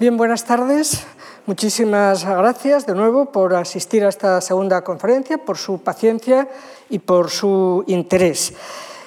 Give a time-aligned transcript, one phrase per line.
[0.00, 1.04] Bien, buenas tardes.
[1.46, 6.46] Muchísimas gracias de nuevo por asistir a esta segunda conferencia, por su paciencia
[6.88, 8.54] y por su interés.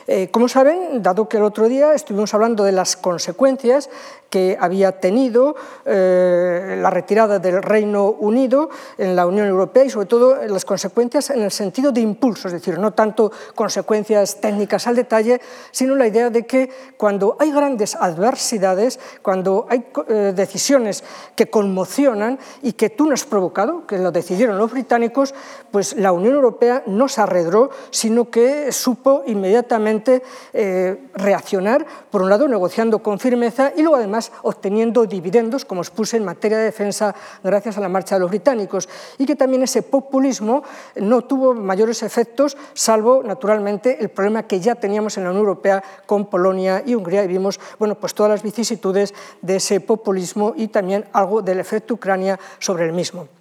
[0.08, 3.90] Eh, como saben, dado que el otro día estuvimos hablando de las consecuencias
[4.32, 5.56] que había tenido
[5.86, 11.30] eh, la retirada del Reino Unido en la Unión Europea y sobre todo las consecuencias
[11.30, 15.42] en el sentido de impulso, es decir, no tanto consecuencias técnicas al detalle,
[15.72, 21.04] sino la idea de que cuando hay grandes adversidades, cuando hay eh, decisiones
[21.36, 25.36] que conmocionan y que tú no has provocado, que lo decidieron los británicos,
[25.72, 30.24] pues la Unión Europea no se arredró, sino que supo inmediatamente
[30.54, 35.90] eh, reaccionar, por un lado negociando con firmeza y luego además obteniendo dividendos, como os
[35.90, 39.64] puse en materia de defensa, gracias a la marcha de los británicos, y que también
[39.64, 40.62] ese populismo
[40.98, 45.84] no tuvo mayores efectos, salvo, naturalmente, el problema que ya teníamos en la Unión Europea
[46.06, 50.68] con Polonia y Hungría, y vimos bueno, pues todas las vicisitudes de ese populismo y
[50.68, 53.41] también algo del efecto Ucrania sobre el mismo.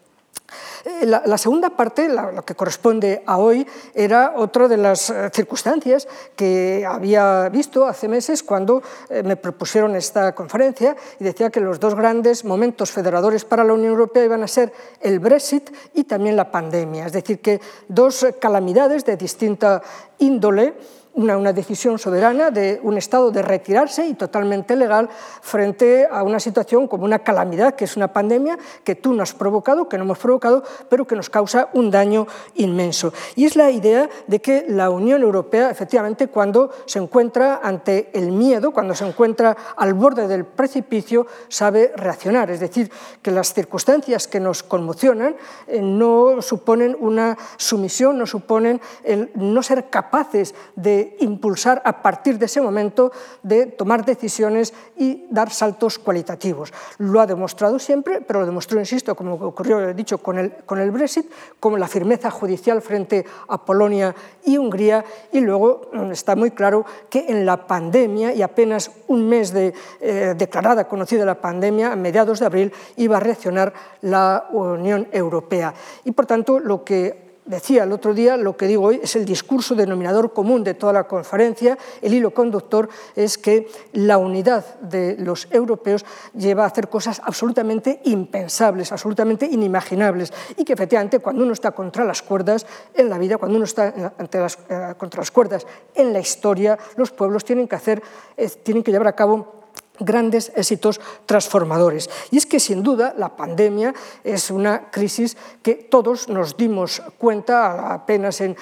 [0.85, 6.09] Eh, la, segunda parte, lo que corresponde a hoy, era otra de las eh, circunstancias
[6.37, 11.81] que había visto hace meses cuando eh, me propusieron esta conferencia y decía que los
[11.81, 16.37] dos grandes momentos federadores para la Unión Europea iban a ser el Brexit y también
[16.37, 19.83] la pandemia, es decir, que dos calamidades de distinta
[20.19, 20.75] índole
[21.15, 25.09] una, decisión soberana de un Estado de retirarse y totalmente legal
[25.41, 29.33] frente a una situación como una calamidad, que es una pandemia que tú no has
[29.33, 33.13] provocado, que no hemos provocado, pero que nos causa un daño inmenso.
[33.35, 38.33] Y es la idea de que la Unión Europea, efectivamente, cuando se encuentra ante el
[38.33, 42.51] miedo, cuando se encuentra al borde del precipicio, sabe reaccionar.
[42.51, 42.91] Es decir,
[43.23, 49.63] que las circunstancias que nos conmocionan eh, no suponen una sumisión, no suponen el no
[49.63, 53.13] ser capaces de impulsar a partir de ese momento
[53.43, 56.73] de tomar decisiones y dar saltos cualitativos.
[56.99, 60.79] Lo ha demostrado siempre, pero lo demostró, insisto, como ocurrió, he dicho, con el, con
[60.79, 66.37] el Brexit, como la firmeza judicial frente a Polonia y Hungría, y luego mm, está
[66.37, 71.41] muy claro que en la pandemia, y apenas un mes de eh, declarada, conocida la
[71.41, 75.75] pandemia, a mediados de abril, iba a reaccionar la Unión Europea.
[76.05, 79.25] Y por tanto, lo que decía el otro día, lo que digo hoy es el
[79.25, 85.17] discurso denominador común de toda la conferencia, el hilo conductor es que la unidad de
[85.19, 91.53] los europeos lleva a hacer cosas absolutamente impensables, absolutamente inimaginables, y que efectivamente cuando uno
[91.53, 95.67] está contra las cuerdas en la vida, cuando uno está las, eh, contra las cuerdas
[95.95, 98.03] en la historia, los pueblos tienen que, hacer,
[98.37, 99.60] eh, tienen que llevar a cabo
[100.01, 102.11] grandes éxitos transformadores.
[102.31, 103.95] Y es que sin duda la pandemia
[104.25, 108.57] es una crisis que todos nos dimos cuenta apenas en,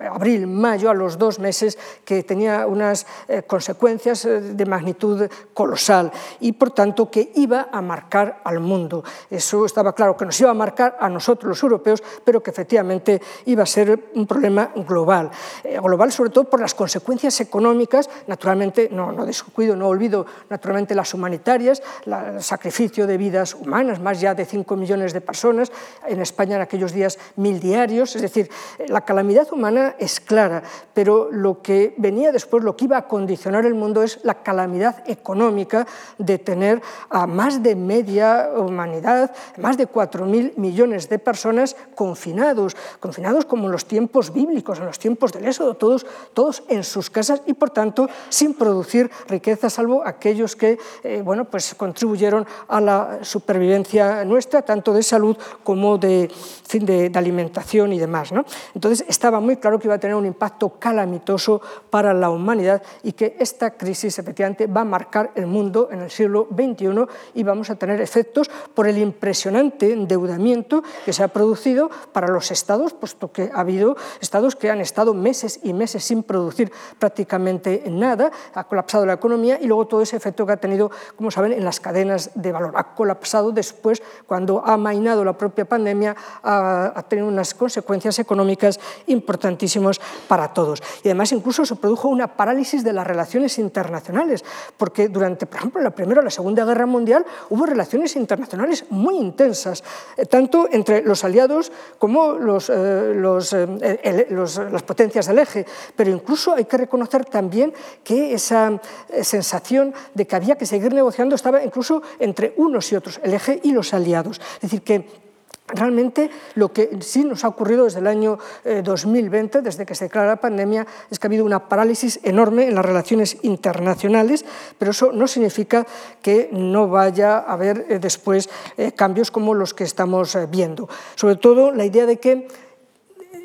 [0.00, 6.12] abril, mayo, a los dos meses, que tenía unas eh, consecuencias eh, de magnitud colosal
[6.40, 9.02] y por tanto que iba a marcar al mundo.
[9.30, 13.20] Eso estaba claro que nos iba a marcar a nosotros los europeos, pero que efectivamente
[13.46, 15.30] iba a ser un problema global.
[15.64, 20.94] Eh, global sobre todo por las consecuencias económicas, naturalmente no, no descuido, no olvido naturalmente
[20.94, 25.72] las humanitarias, el sacrificio de vidas humanas, más ya de 5 millones de personas,
[26.06, 28.50] en España en aquellos días mil diarios, es decir,
[28.88, 30.62] la calamidad humana es clara,
[30.94, 35.02] pero lo que venía después, lo que iba a condicionar el mundo es la calamidad
[35.08, 35.86] económica
[36.18, 43.44] de tener a más de media humanidad, más de 4.000 millones de personas confinados, confinados
[43.44, 47.42] como en los tiempos bíblicos, en los tiempos del Éxodo, todos, todos en sus casas
[47.46, 52.80] y por tanto sin producir riqueza, salvo aquellos aquellos que eh, bueno, pues contribuyeron a
[52.80, 58.32] la supervivencia nuestra, tanto de salud como de, fin, de, alimentación y demás.
[58.32, 58.46] ¿no?
[58.74, 61.60] Entonces estaba muy claro que iba a tener un impacto calamitoso
[61.90, 66.10] para la humanidad y que esta crisis efectivamente va a marcar el mundo en el
[66.10, 71.90] siglo XXI y vamos a tener efectos por el impresionante endeudamiento que se ha producido
[72.12, 76.22] para los estados, puesto que ha habido estados que han estado meses y meses sin
[76.22, 80.90] producir prácticamente nada, ha colapsado la economía y luego todo ese efecto que ha tenido,
[81.16, 82.72] como saben, en las cadenas de valor.
[82.76, 90.00] Ha colapsado después, cuando ha mainado la propia pandemia, ha, tenido unas consecuencias económicas importantísimas
[90.28, 90.82] para todos.
[91.02, 94.44] Y además incluso se produjo una parálisis de las relaciones internacionales,
[94.76, 99.16] porque durante, por ejemplo, la Primera o la Segunda Guerra Mundial hubo relaciones internacionales muy
[99.16, 99.82] intensas,
[100.16, 105.66] eh, tanto entre los aliados como los, eh, los, eh, las potencias del eje,
[105.96, 107.74] pero incluso hay que reconocer también
[108.04, 108.80] que esa
[109.22, 113.60] sensación de que había que seguir negociando estaba incluso entre unos y otros, el eje
[113.62, 114.40] y los aliados.
[114.56, 115.22] Es decir, que
[115.68, 118.38] Realmente lo que sí nos ha ocurrido desde el año
[118.84, 122.66] 2020, eh, desde que se declara la pandemia, es que ha habido una parálisis enorme
[122.66, 124.44] en las relaciones internacionales,
[124.78, 125.86] pero eso no significa
[126.20, 130.88] que no vaya a haber eh, después eh, cambios como los que estamos viendo.
[131.14, 132.48] Sobre todo la idea de que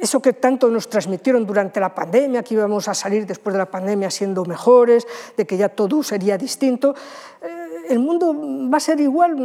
[0.02, 3.72] eso que tanto nos transmitieron durante la pandemia, que íbamos a salir después de la
[3.72, 6.96] pandemia siendo mejores, de que ya todo sería distinto,
[7.90, 8.36] ¿el mundo
[8.72, 9.36] va a ser igual?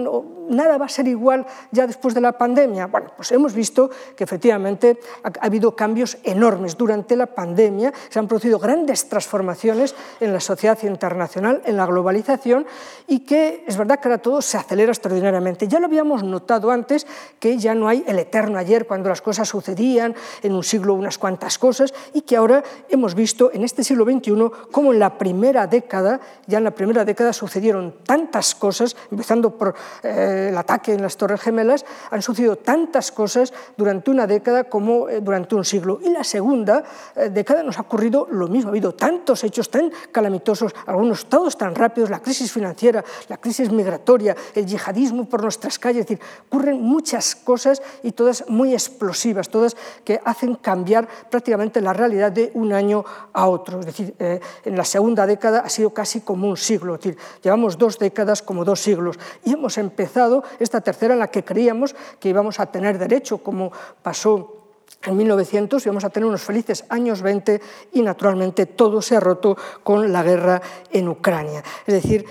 [0.49, 2.87] ¿Nada va a ser igual ya después de la pandemia?
[2.87, 8.29] Bueno, pues hemos visto que efectivamente ha, habido cambios enormes durante la pandemia, se han
[8.29, 12.67] producido grandes transformaciones en la sociedad internacional, en la globalización,
[13.07, 15.69] y que es verdad que ahora todo se acelera extraordinariamente.
[15.69, 17.07] Ya lo habíamos notado antes,
[17.39, 21.19] que ya no hay el eterno ayer cuando las cosas sucedían, en un siglo unas
[21.19, 24.33] cuantas cosas, y que ahora hemos visto en este siglo XXI
[24.71, 29.51] como en la primera década, ya en la primera década sucedieron tantas tantas cosas, empezando
[29.59, 34.65] por eh, el ataque en las Torres Gemelas, han sucedido tantas cosas durante una década
[34.65, 36.01] como eh, durante un siglo.
[36.03, 36.83] Y la segunda
[37.15, 41.59] eh, década nos ha ocurrido lo mismo, ha habido tantos hechos tan calamitosos, algunos todos
[41.59, 46.25] tan rápidos, la crisis financiera, la crisis migratoria, el yihadismo por nuestras calles, es decir,
[46.49, 52.51] ocurren muchas cosas y todas muy explosivas, todas que hacen cambiar prácticamente la realidad de
[52.55, 53.81] un año a otro.
[53.81, 57.77] Es decir, en la segunda década ha sido casi como un siglo, es decir, llevamos
[57.77, 59.19] dos décadas como dos siglos.
[59.45, 63.73] Y hemos empezado esta tercera en la que creíamos que íbamos a tener derecho, como
[64.03, 64.63] pasó
[65.05, 67.61] en 1900 íbamos a tener unos felices años 20
[67.93, 71.63] y naturalmente todo se ha roto con la guerra en Ucrania.
[71.87, 72.25] Es decir,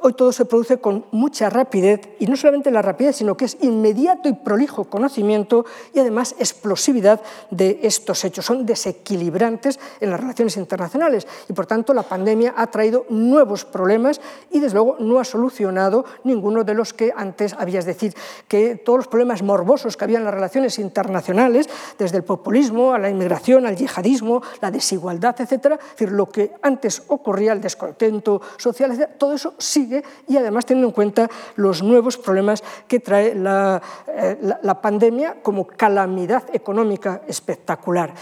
[0.00, 3.56] hoy todo se produce con mucha rapidez, y no solamente la rapidez, sino que es
[3.60, 7.20] inmediato y prolijo conocimiento y además explosividad
[7.50, 8.44] de estos hechos.
[8.44, 14.20] Son desequilibrantes en las relaciones internacionales y por tanto la pandemia ha traído nuevos problemas
[14.50, 17.78] y desde luego no ha solucionado ninguno de los que antes había.
[17.78, 18.14] Es decir,
[18.48, 21.68] que todos los problemas morbosos que había en las relaciones internacionales,
[21.98, 26.52] desde el populismo a la inmigración, al yihadismo, la desigualdad, etc., es decir, lo que
[26.62, 31.82] antes ocurría, el descontento social, etc., todo eso sigue y además teniendo en cuenta los
[31.82, 34.36] nuevos problemas que trae la, eh,
[34.80, 38.14] pandemia como calamidad económica espectacular.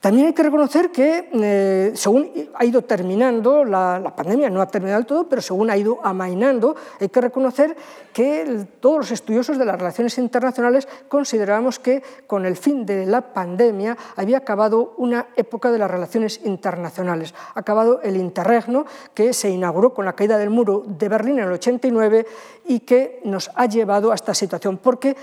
[0.00, 4.98] También hay que reconocer que eh, según ha ido terminando la, pandemia, no ha terminado
[4.98, 7.76] del todo, pero según ha ido amainando, hay que reconocer
[8.14, 13.20] que todos los estudiosos de las relaciones internacionales consideramos que con el fin de la
[13.20, 17.34] pandemia había acabado una época de las relaciones internacionales.
[17.54, 21.44] Ha acabado el interregno que se inauguró con la caída del muro de Berlín en
[21.44, 22.26] el 89
[22.64, 25.14] y que nos ha llevado a esta situación, porque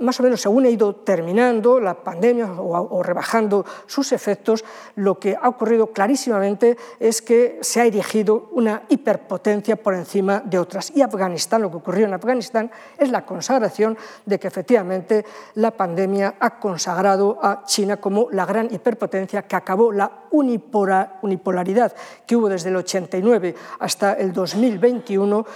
[0.00, 4.64] más o menos según ha ido terminando la pandemia o, rebajando sus efectos,
[4.96, 10.58] lo que ha ocurrido clarísimamente es que se ha erigido una hiperpotencia por encima de
[10.58, 10.92] otras.
[10.94, 15.24] Y Afganistán, lo que ocurrió en Afganistán, es la consagración de que efectivamente
[15.54, 21.92] la pandemia ha consagrado a China como la gran hiperpotencia que acabó la unipolaridad
[22.26, 25.46] que hubo desde el 89 hasta el 2021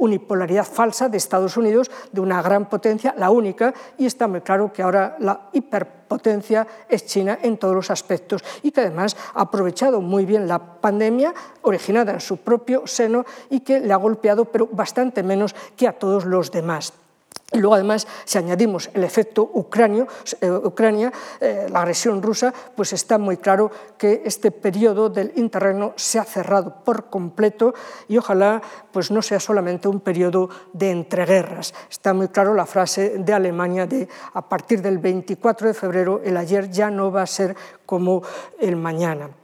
[0.00, 4.72] unipolaridad falsa de Estados Unidos, de una gran potencia, la única, y está muy claro
[4.72, 10.00] que ahora la hiperpotencia es China en todos los aspectos y que además ha aprovechado
[10.00, 11.32] muy bien la pandemia
[11.62, 15.92] originada en su propio seno y que le ha golpeado, pero bastante menos que a
[15.92, 16.92] todos los demás.
[17.52, 20.06] Y luego, además, si añadimos el efecto ucranio,
[20.40, 25.92] eh, Ucrania, eh, la agresión rusa, pues está muy claro que este periodo del interregno
[25.96, 27.74] se ha cerrado por completo
[28.06, 28.62] y ojalá
[28.92, 31.74] pues no sea solamente un periodo de entreguerras.
[31.90, 36.36] Está muy claro la frase de Alemania de a partir del 24 de febrero el
[36.36, 38.22] ayer ya no va a ser como
[38.60, 39.39] el mañana.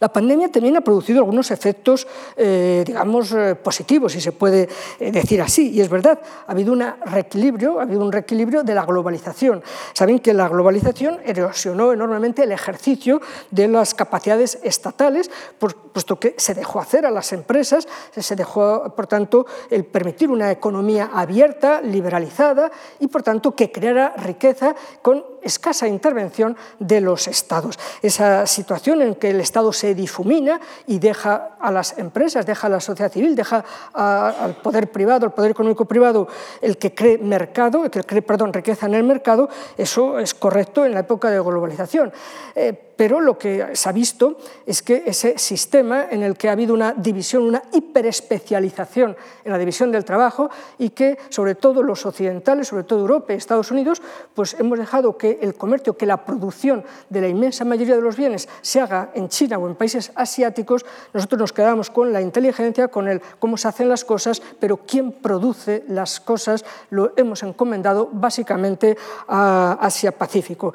[0.00, 5.12] La pandemia también ha producido algunos efectos, eh, digamos, eh, positivos, si se puede eh,
[5.12, 8.84] decir así, y es verdad, ha habido, un reequilibrio, ha habido un reequilibrio de la
[8.84, 9.62] globalización.
[9.92, 13.20] Saben que la globalización erosionó enormemente el ejercicio
[13.50, 17.86] de las capacidades estatales, puesto que se dejó hacer a las empresas,
[18.16, 22.70] se dejó, por tanto, el permitir una economía abierta, liberalizada,
[23.00, 27.78] y, por tanto, que creara riqueza con escasa intervención de los estados.
[28.00, 32.70] Esa situación en que el Estado se difumina y deja a las empresas, deja a
[32.70, 33.64] la sociedad civil, deja
[33.94, 36.28] al poder privado, al poder económico privado,
[36.60, 40.84] el que cree mercado, el que cree, perdón, riqueza en el mercado, eso es correcto
[40.84, 42.12] en la época de globalización.
[42.54, 46.52] Eh, Pero lo que se ha visto es que ese sistema en el que ha
[46.52, 52.06] habido una división, una hiperespecialización en la división del trabajo y que sobre todo los
[52.06, 54.00] occidentales, sobre todo Europa y Estados Unidos,
[54.36, 58.16] pues hemos dejado que el comercio, que la producción de la inmensa mayoría de los
[58.16, 62.86] bienes se haga en China o en países asiáticos, nosotros nos quedamos con la inteligencia,
[62.86, 68.10] con el cómo se hacen las cosas, pero quién produce las cosas lo hemos encomendado
[68.12, 70.72] básicamente a Asia-Pacífico.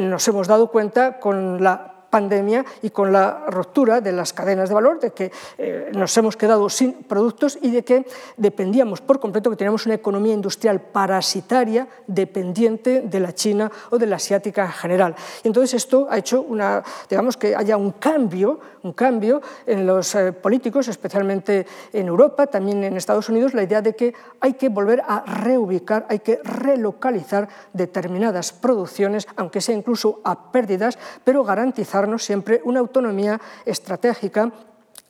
[0.00, 4.70] Nos hemos dado cuenta con la habla pandemia y con la ruptura de las cadenas
[4.70, 8.06] de valor, de que eh, nos hemos quedado sin productos y de que
[8.38, 14.06] dependíamos por completo, que teníamos una economía industrial parasitaria dependiente de la China o de
[14.06, 15.14] la asiática en general.
[15.44, 20.14] Y entonces esto ha hecho una, digamos que haya un cambio, un cambio en los
[20.14, 24.70] eh, políticos, especialmente en Europa, también en Estados Unidos, la idea de que hay que
[24.70, 32.05] volver a reubicar, hay que relocalizar determinadas producciones, aunque sea incluso a pérdidas, pero garantizar
[32.18, 34.52] siempre una autonomía estratégica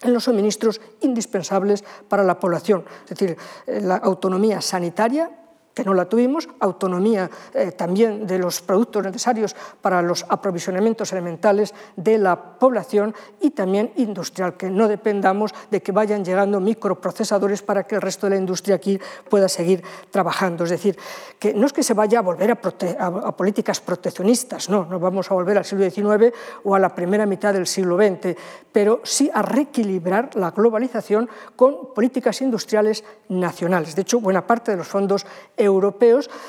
[0.02, 3.36] en los suministros indispensables para la población, es decir,
[3.66, 5.30] eh, la autonomía sanitaria,
[5.76, 11.74] que no la tuvimos, autonomía eh, también de los productos necesarios para los aprovisionamientos elementales
[11.96, 17.84] de la población y también industrial, que no dependamos de que vayan llegando microprocesadores para
[17.84, 20.64] que el resto de la industria aquí pueda seguir trabajando.
[20.64, 20.96] Es decir,
[21.38, 25.34] que no es que se vaya a volver a, políticas proteccionistas, no, no vamos a
[25.34, 28.34] volver al siglo XIX o a la primera mitad del siglo XX,
[28.72, 33.94] pero sí a reequilibrar la globalización con políticas industriales nacionales.
[33.94, 35.26] De hecho, buena parte de los fondos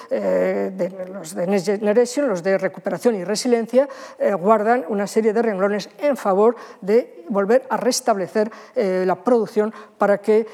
[0.10, 3.88] eh, de, los de Next Generation, los de recuperación y resiliencia,
[4.20, 9.74] eh, guardan una serie de renglones en favor de volver a restablecer eh, la producción
[9.98, 10.46] para que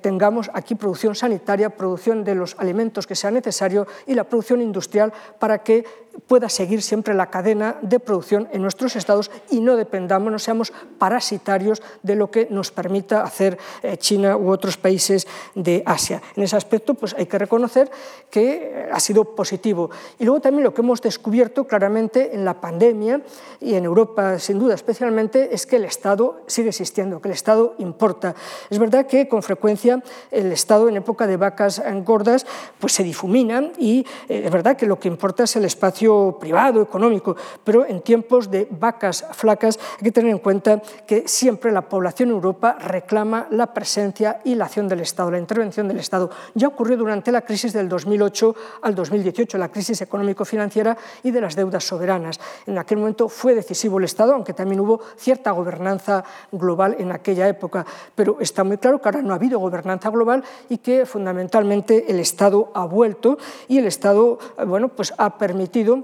[0.00, 5.12] tengamos aquí producción sanitaria, producción de los alimentos que sea necesario y la producción industrial
[5.38, 5.84] para que
[6.26, 10.72] pueda seguir siempre la cadena de producción en nuestros estados y no dependamos, no seamos
[10.98, 16.22] parasitarios de lo que nos permita hacer eh, China u otros países de Asia.
[16.36, 17.90] En ese aspecto pues hay que reconocer
[18.30, 19.90] que eh, ha sido positivo.
[20.18, 23.22] Y luego también lo que hemos descubierto claramente en la pandemia
[23.60, 27.74] y en Europa sin duda especialmente es que el Estado sigue existiendo, que el Estado
[27.78, 28.34] importa.
[28.70, 32.46] Es verdad que con frecuencia el Estado en época de vacas gordas
[32.78, 36.07] pues se difumina y eh, es verdad que lo que importa es el espacio
[36.38, 41.72] privado, económico, pero en tiempos de vacas flacas hay que tener en cuenta que siempre
[41.72, 45.98] la población en Europa reclama la presencia y la acción del Estado, la intervención del
[45.98, 46.30] Estado.
[46.54, 51.54] Ya ocurrió durante la crisis del 2008 al 2018, la crisis económico-financiera y de las
[51.54, 52.40] deudas soberanas.
[52.66, 57.48] En aquel momento fue decisivo el Estado, aunque también hubo cierta gobernanza global en aquella
[57.48, 57.84] época,
[58.14, 62.20] pero está muy claro que ahora no ha habido gobernanza global y que fundamentalmente el
[62.20, 63.38] Estado ha vuelto
[63.68, 65.97] y el Estado bueno, pues ha permitido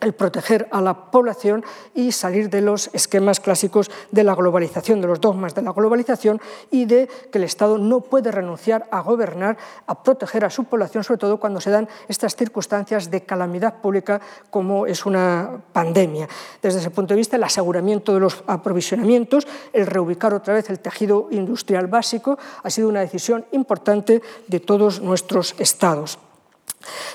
[0.00, 1.64] el proteger a la población
[1.94, 6.40] y salir de los esquemas clásicos de la globalización, de los dogmas de la globalización
[6.70, 11.04] y de que el Estado no puede renunciar a gobernar, a proteger a su población,
[11.04, 16.28] sobre todo cuando se dan estas circunstancias de calamidad pública como es una pandemia.
[16.62, 20.80] Desde ese punto de vista, el aseguramiento de los aprovisionamientos, el reubicar otra vez el
[20.80, 26.18] tejido industrial básico, ha sido una decisión importante de todos nuestros Estados.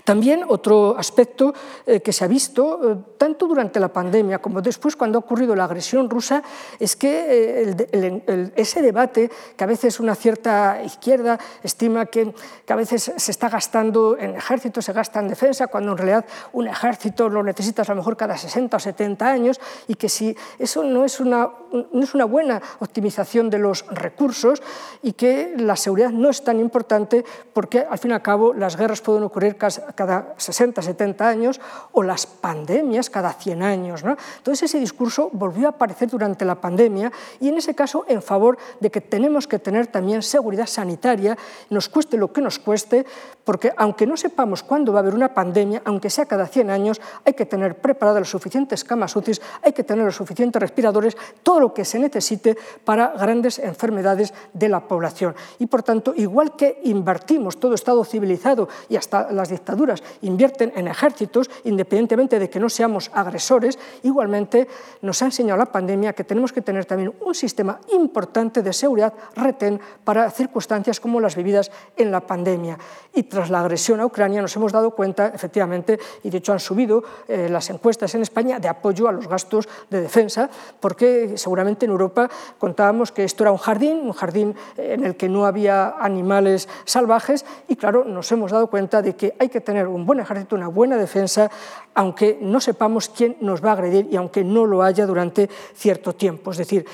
[0.03, 1.53] También otro aspecto
[1.85, 5.55] eh, que se ha visto, eh, tanto durante la pandemia como después cuando ha ocurrido
[5.55, 6.43] la agresión rusa,
[6.79, 12.33] es que eh, ese debate que a veces una cierta izquierda estima que,
[12.67, 16.67] a veces se está gastando en ejército, se gasta en defensa, cuando en realidad un
[16.67, 20.83] ejército lo necesitas a lo mejor cada 60 o 70 años y que si eso
[20.83, 24.61] no es una, no es una buena optimización de los recursos
[25.01, 28.75] y que la seguridad no es tan importante porque al fin y al cabo las
[28.77, 31.61] guerras pueden ocurrir cada 60, 70 años
[31.91, 34.03] o las pandemias cada 100 años.
[34.03, 34.17] ¿no?
[34.37, 38.57] Entonces ese discurso volvió a aparecer durante la pandemia y en ese caso en favor
[38.79, 41.37] de que tenemos que tener también seguridad sanitaria,
[41.69, 43.05] nos cueste lo que nos cueste,
[43.43, 47.01] porque aunque no sepamos cuándo va a haber una pandemia, aunque sea cada 100 años,
[47.23, 51.59] hay que tener preparadas las suficientes camas UCI, hay que tener los suficientes respiradores, todo
[51.59, 55.35] lo que se necesite para grandes enfermedades de la población.
[55.59, 60.03] Y por tanto, igual que invertimos todo Estado civilizado y hasta las dictaduras.
[60.21, 64.67] Invierten en ejércitos, independientemente de que no seamos agresores, igualmente
[65.01, 69.13] nos ha enseñado la pandemia que tenemos que tener también un sistema importante de seguridad
[69.35, 72.77] retén para circunstancias como las vividas en la pandemia.
[73.13, 76.59] Y tras la agresión a Ucrania nos hemos dado cuenta, efectivamente, y de hecho han
[76.59, 81.85] subido eh, las encuestas en España de apoyo a los gastos de defensa, porque seguramente
[81.85, 82.29] en Europa
[82.59, 87.45] contábamos que esto era un jardín, un jardín en el que no había animales salvajes,
[87.67, 90.67] y claro, nos hemos dado cuenta de que hay que tener un buen ejército, una
[90.67, 91.49] buena defensa,
[91.93, 96.13] aunque no sepamos quién nos va a agredir y aunque no lo haya durante cierto
[96.13, 96.51] tiempo.
[96.51, 96.85] Es decir,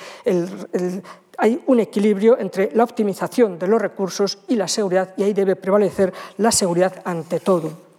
[1.37, 5.55] hay un equilibrio entre la optimización de los recursos y la seguridad, y ahí debe
[5.55, 7.90] prevalecer la seguridad ante todo.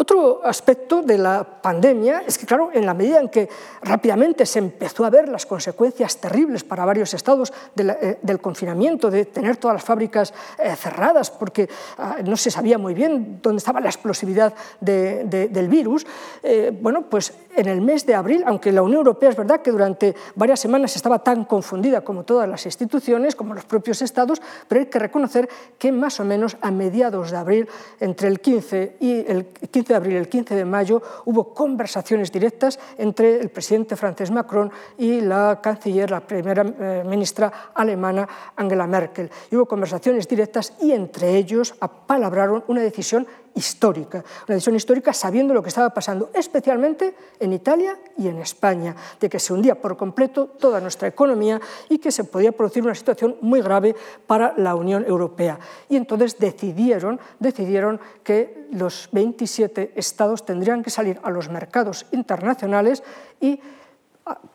[0.00, 3.48] Otro aspecto de la pandemia es que, claro, en la medida en que
[3.82, 9.24] rápidamente se empezó a ver las consecuencias terribles para varios estados eh, del confinamiento, de
[9.24, 13.80] tener todas las fábricas eh, cerradas porque ah, no se sabía muy bien dónde estaba
[13.80, 16.06] la explosividad del virus,
[16.44, 19.72] eh, bueno, pues en el mes de abril, aunque la Unión Europea es verdad que
[19.72, 24.80] durante varias semanas estaba tan confundida como todas las instituciones, como los propios estados, pero
[24.80, 29.24] hay que reconocer que más o menos a mediados de abril, entre el 15 y
[29.26, 33.96] el 15 de abril y el 15 de mayo hubo conversaciones directas entre el presidente
[33.96, 39.30] francés Macron y la canciller, la primera eh, ministra alemana Angela Merkel.
[39.50, 43.26] Y hubo conversaciones directas y entre ellos apalabraron una decisión
[43.58, 48.94] histórica, una decisión histórica sabiendo lo que estaba pasando, especialmente en Italia y en España,
[49.20, 52.94] de que se hundía por completo toda nuestra economía y que se podía producir una
[52.94, 53.96] situación muy grave
[54.26, 55.58] para la Unión Europea.
[55.88, 63.02] Y entonces decidieron, decidieron que los 27 estados tendrían que salir a los mercados internacionales
[63.40, 63.60] y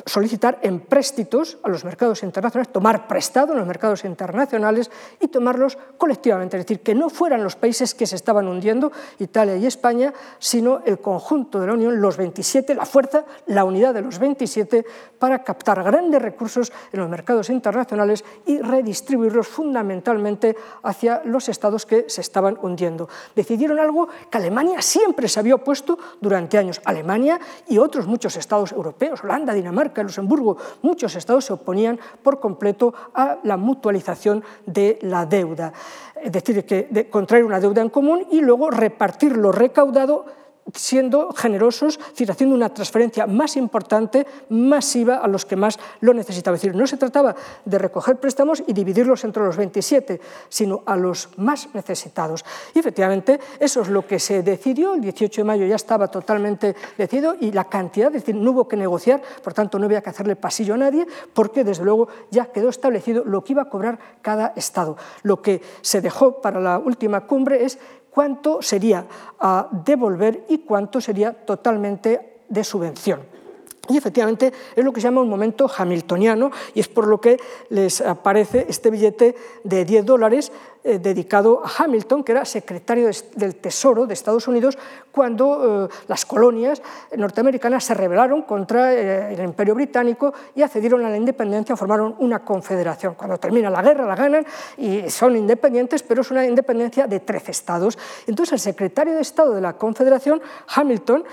[0.05, 6.57] solicitar empréstitos a los mercados internacionales, tomar prestado en los mercados internacionales y tomarlos colectivamente,
[6.57, 10.81] es decir, que no fueran los países que se estaban hundiendo, Italia y España, sino
[10.85, 14.85] el conjunto de la Unión, los 27, la fuerza, la unidad de los 27,
[15.19, 22.05] para captar grandes recursos en los mercados internacionales y redistribuirlos fundamentalmente hacia los estados que
[22.09, 23.07] se estaban hundiendo.
[23.35, 26.81] Decidieron algo que Alemania siempre se había opuesto durante años.
[26.83, 32.93] Alemania y otros muchos estados europeos, Holanda, Dinamarca, Luxemburgo, muchos estados se oponían por completo
[33.13, 35.73] a la mutualización de la deuda,
[36.21, 40.25] es decir, que contraer una deuda en común y luego repartir lo recaudado
[40.73, 46.55] siendo generosos, haciendo una transferencia más importante, masiva a los que más lo necesitaban.
[46.55, 50.95] Es decir, no se trataba de recoger préstamos y dividirlos entre los 27, sino a
[50.95, 52.45] los más necesitados.
[52.73, 56.75] Y efectivamente eso es lo que se decidió, el 18 de mayo ya estaba totalmente
[56.97, 60.09] decidido y la cantidad, es decir, no hubo que negociar, por tanto no había que
[60.09, 63.99] hacerle pasillo a nadie, porque desde luego ya quedó establecido lo que iba a cobrar
[64.21, 64.97] cada Estado.
[65.23, 67.79] Lo que se dejó para la última cumbre es
[68.13, 69.05] cuánto sería
[69.39, 73.32] a devolver y cuánto sería totalmente de subvención.
[73.89, 77.37] Y efectivamente es lo que se llama un momento hamiltoniano y es por lo que
[77.67, 79.35] les aparece este billete
[79.65, 80.53] de 10 dólares
[80.85, 84.77] eh, dedicado a Hamilton, que era secretario del Tesoro de Estados Unidos
[85.11, 86.81] cuando eh, las colonias
[87.17, 92.39] norteamericanas se rebelaron contra eh, el Imperio Británico y accedieron a la independencia, formaron una
[92.39, 93.15] confederación.
[93.15, 94.45] Cuando termina la guerra la ganan
[94.77, 97.97] y son independientes, pero es una independencia de 13 estados.
[98.27, 100.41] Entonces el secretario de Estado de la Confederación,
[100.73, 101.25] Hamilton,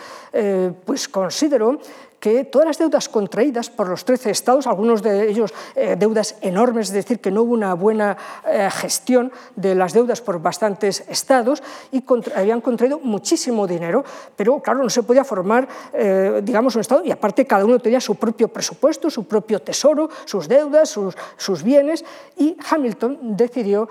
[0.85, 1.79] pues consideró
[2.21, 6.89] que todas las deudas contraídas por los 13 estados, algunos de ellos eh, deudas enormes,
[6.89, 11.63] es decir, que no hubo una buena eh, gestión de las deudas por bastantes estados
[11.91, 12.05] y
[12.37, 14.05] habían contraído muchísimo dinero,
[14.37, 18.01] pero claro, no se podía formar, eh, digamos, un estado y aparte cada uno tenía
[18.01, 22.05] su propio presupuesto, su propio tesoro, sus deudas, sus, sus bienes
[22.37, 23.89] y Hamilton decidió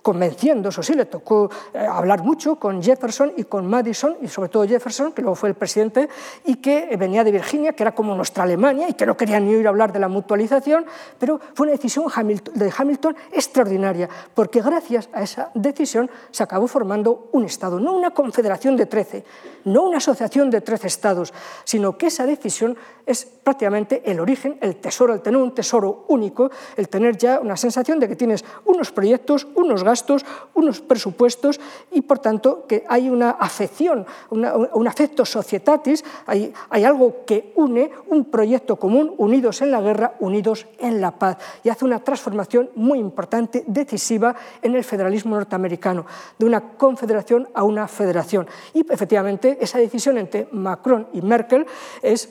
[0.00, 4.48] convenciendo, eso sí, le tocó eh, hablar mucho con Jefferson y con Madison, y sobre
[4.48, 6.08] todo Jefferson, que luego fue el presidente,
[6.44, 9.54] y que venía de Virginia, que era como nuestra Alemania, y que no quería ni
[9.54, 10.86] oír hablar de la mutualización,
[11.18, 12.06] pero fue una decisión
[12.54, 18.10] de Hamilton extraordinaria, porque gracias a esa decisión se acabó formando un Estado, no una
[18.10, 19.24] confederación de 13,
[19.64, 21.32] no una asociación de 13 Estados,
[21.64, 22.76] sino que esa decisión
[23.06, 27.56] es prácticamente el origen, el tesoro, el tener un tesoro único, el tener ya una
[27.56, 33.08] sensación de que tienes unos proyectos, unos gastos, unos presupuestos y por tanto que hay
[33.08, 36.52] una afección, un afecto societatis, hay,
[36.84, 41.68] algo que une un proyecto común, unidos en la guerra, unidos en la paz y
[41.68, 46.06] hace una transformación muy importante, decisiva en el federalismo norteamericano,
[46.38, 48.46] de una confederación a una federación.
[48.74, 51.66] Y efectivamente esa decisión entre Macron y Merkel
[52.02, 52.28] es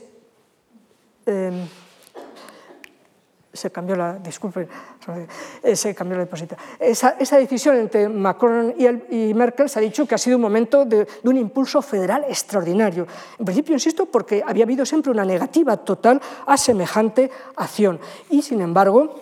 [1.25, 1.67] Em,
[3.53, 4.67] se cambió la, disculpen,
[5.63, 6.57] eh, se cambió la diapositiva.
[6.79, 10.41] Esa, esa, decisión entre Macron y, y, Merkel se ha dicho que ha sido un
[10.41, 13.07] momento de, de, un impulso federal extraordinario.
[13.37, 17.99] En principio, insisto, porque había habido siempre una negativa total a semejante acción.
[18.29, 19.21] Y, sin embargo,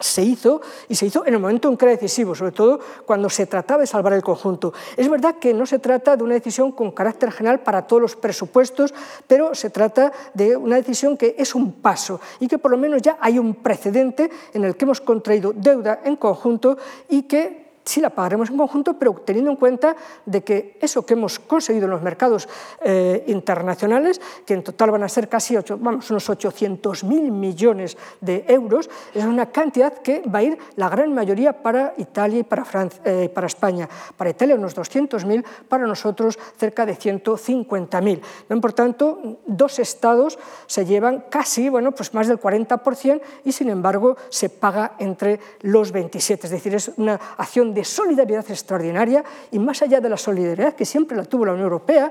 [0.00, 3.28] se hizo y se hizo en el momento en que era decisivo, sobre todo cuando
[3.28, 4.72] se trataba de salvar el conjunto.
[4.96, 8.16] Es verdad que no se trata de una decisión con carácter general para todos los
[8.16, 8.94] presupuestos,
[9.26, 13.02] pero se trata de una decisión que es un paso y que por lo menos
[13.02, 18.00] ya hay un precedente en el que hemos contraído deuda en conjunto y que sí
[18.00, 19.96] la pagaremos en conjunto, pero teniendo en cuenta
[20.26, 22.48] de que eso que hemos conseguido en los mercados
[22.82, 28.90] eh, internacionales, que en total van a ser casi vamos, unos 800.000 millones de euros,
[29.14, 33.00] es una cantidad que va a ir la gran mayoría para Italia y para, Francia,
[33.04, 33.88] eh, para España.
[34.16, 38.60] Para Italia unos 200.000, para nosotros cerca de 150.000.
[38.60, 44.16] Por tanto, dos estados se llevan casi, bueno, pues más del 40% y sin embargo
[44.28, 46.46] se paga entre los 27.
[46.46, 50.84] Es decir, es una acción de solidaridad extraordinaria y más allá de la solidaridad que
[50.84, 52.10] siempre la tuvo la Unión Europea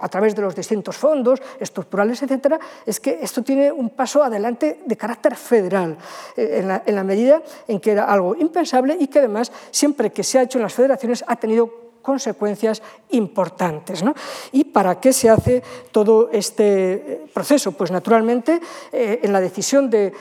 [0.00, 4.80] a través de los distintos fondos estructurales, etcétera, es que esto tiene un paso adelante
[4.84, 5.96] de carácter federal,
[6.36, 10.38] eh, en la medida en que era algo impensable y que además siempre que se
[10.38, 14.02] ha hecho en las federaciones ha tenido consecuencias importantes.
[14.02, 14.14] ¿no?
[14.50, 17.72] ¿Y para qué se hace todo este eh, proceso?
[17.72, 20.14] Pues naturalmente eh, en la decisión de,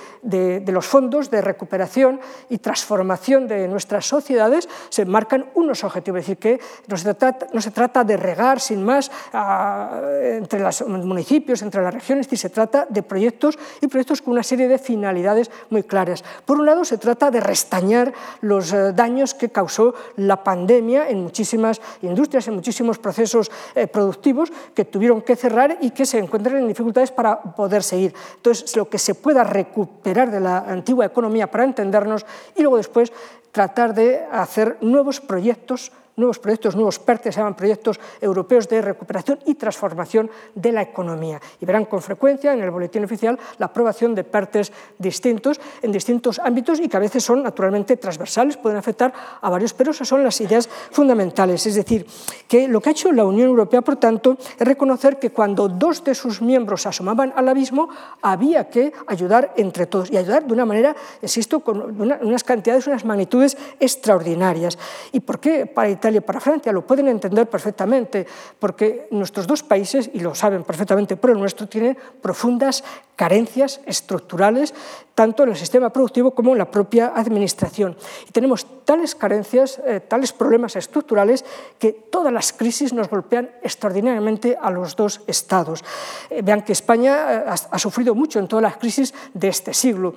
[0.67, 2.19] los fondos de recuperación
[2.49, 7.47] y transformación de nuestras sociedades se marcan unos objetivos, es decir, que no se trata,
[7.53, 10.01] no se trata de regar sin más a,
[10.35, 14.43] entre los municipios, entre las regiones, y se trata de proyectos y proyectos con una
[14.43, 16.25] serie de finalidades muy claras.
[16.43, 21.23] Por un lado, se trata de restañar los eh, daños que causó la pandemia en
[21.23, 26.57] muchísimas industrias, en muchísimos procesos eh, productivos que tuvieron que cerrar y que se encuentran
[26.57, 28.13] en dificultades para poder seguir.
[28.35, 33.11] Entonces, lo que se pueda recuperar de la antigua economía para entendernos y luego después
[33.51, 39.39] tratar de hacer nuevos proyectos nuevos proyectos, nuevos PERTE, se llaman proyectos europeos de recuperación
[39.45, 41.39] y transformación de la economía.
[41.61, 46.39] Y verán con frecuencia en el boletín oficial la aprobación de PERTES distintos en distintos
[46.39, 50.23] ámbitos y que a veces son naturalmente transversales, pueden afectar a varios, pero esas son
[50.23, 51.65] las ideas fundamentales.
[51.67, 52.07] Es decir,
[52.47, 56.03] que lo que ha hecho la Unión Europea, por tanto, es reconocer que cuando dos
[56.03, 57.89] de sus miembros asomaban al abismo,
[58.23, 63.05] había que ayudar entre todos y ayudar de una manera, insisto, con unas cantidades, unas
[63.05, 64.79] magnitudes extraordinarias.
[65.11, 68.25] ¿Y por qué para Italia para Francia, lo pueden entender perfectamente,
[68.59, 72.81] porque nuestros dos países, y lo saben perfectamente por el nuestro, tienen profundas
[73.17, 74.73] carencias estructurales,
[75.15, 77.97] tanto en el sistema productivo como en la propia administración.
[78.25, 81.43] Y tenemos tales carencias, eh, tales problemas estructurales,
[81.77, 85.83] que todas las crisis nos golpean extraordinariamente a los dos estados.
[86.29, 90.15] Eh, vean que España eh, ha sufrido mucho en todas las crisis de este siglo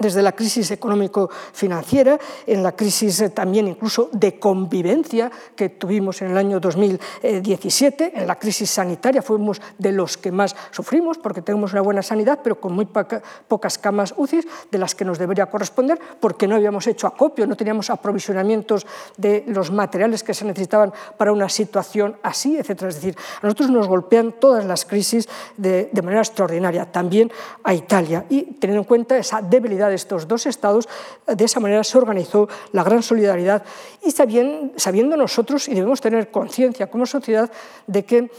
[0.00, 6.30] desde la crisis económico-financiera, en la crisis eh, también incluso de convivencia que tuvimos en
[6.30, 11.72] el año 2017, en la crisis sanitaria fuimos de los que más sufrimos porque tenemos
[11.72, 15.98] una buena sanidad, pero con muy pocas camas UCI de las que nos debería corresponder,
[16.20, 21.32] porque no habíamos hecho acopio, no teníamos aprovisionamientos de los materiales que se necesitaban para
[21.32, 22.82] una situación así, etc.
[22.82, 27.30] Es decir, a nosotros nos golpean todas las crisis de, de manera extraordinaria, también
[27.62, 30.88] a Italia, y teniendo en cuenta esa debilidad de estos dos estados,
[31.26, 33.62] de esa manera se organizó la gran solidaridad
[34.02, 37.50] y sabiendo nosotros, y debemos tener conciencia como sociedad,
[37.86, 38.30] de que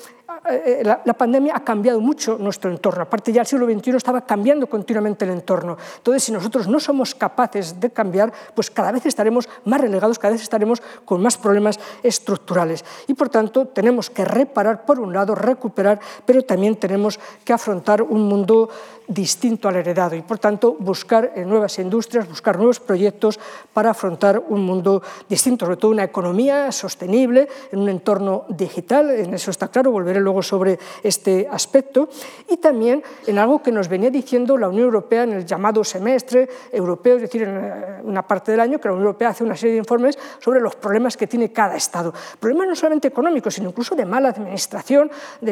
[0.49, 3.03] eh, la, la, pandemia ha cambiado mucho nuestro entorno.
[3.03, 5.77] Aparte, ya el siglo XXI estaba cambiando continuamente el entorno.
[5.97, 10.33] Entonces, si nosotros no somos capaces de cambiar, pues cada vez estaremos más relegados, cada
[10.33, 12.86] vez estaremos con más problemas estructurales.
[13.07, 18.01] Y, por tanto, tenemos que reparar, por un lado, recuperar, pero también tenemos que afrontar
[18.01, 18.69] un mundo
[19.08, 23.39] distinto al heredado y, por tanto, buscar nuevas industrias, buscar nuevos proyectos
[23.74, 29.34] para afrontar un mundo distinto, sobre todo una economía sostenible en un entorno digital, en
[29.34, 32.10] eso está claro, volveré luego sobre este aspecto,
[32.50, 36.50] y también en algo que nos venía diciendo la Unión Europea en el llamado semestre
[36.72, 39.74] europeo, es decir, en una parte del año que la Unión Europea hace una serie
[39.74, 42.13] de informes sobre los problemas que tiene cada Estado.
[42.39, 45.10] Problemas no solamente económicos, sino incluso de mala administración,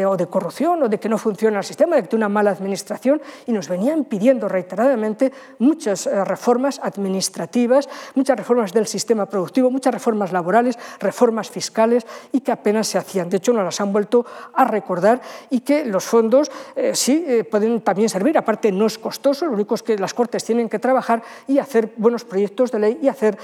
[0.08, 2.52] o de corrupción, o de que no funciona el sistema, de que tiene una mala
[2.52, 9.72] administración, y nos venían pidiendo reiteradamente muchas eh, reformas administrativas, muchas reformas del sistema productivo,
[9.72, 13.30] muchas reformas laborales, reformas fiscales, y que apenas se hacían.
[13.30, 17.44] De hecho, nos las han vuelto a recordar y que los fondos eh, sí eh,
[17.44, 20.80] pueden también servir, aparte no es costoso, lo único es que las Cortes tienen que
[20.80, 23.38] trabajar y hacer buenos proyectos de ley y hacer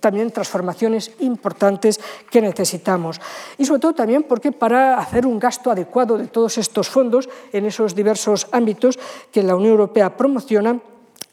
[0.00, 3.20] también transformaciones importantes que necesitamos.
[3.58, 7.66] Y sobre todo también porque para hacer un gasto adecuado de todos estos fondos en
[7.66, 8.59] esos diversos ámbitos
[9.32, 10.80] que la Unión Europea promociona,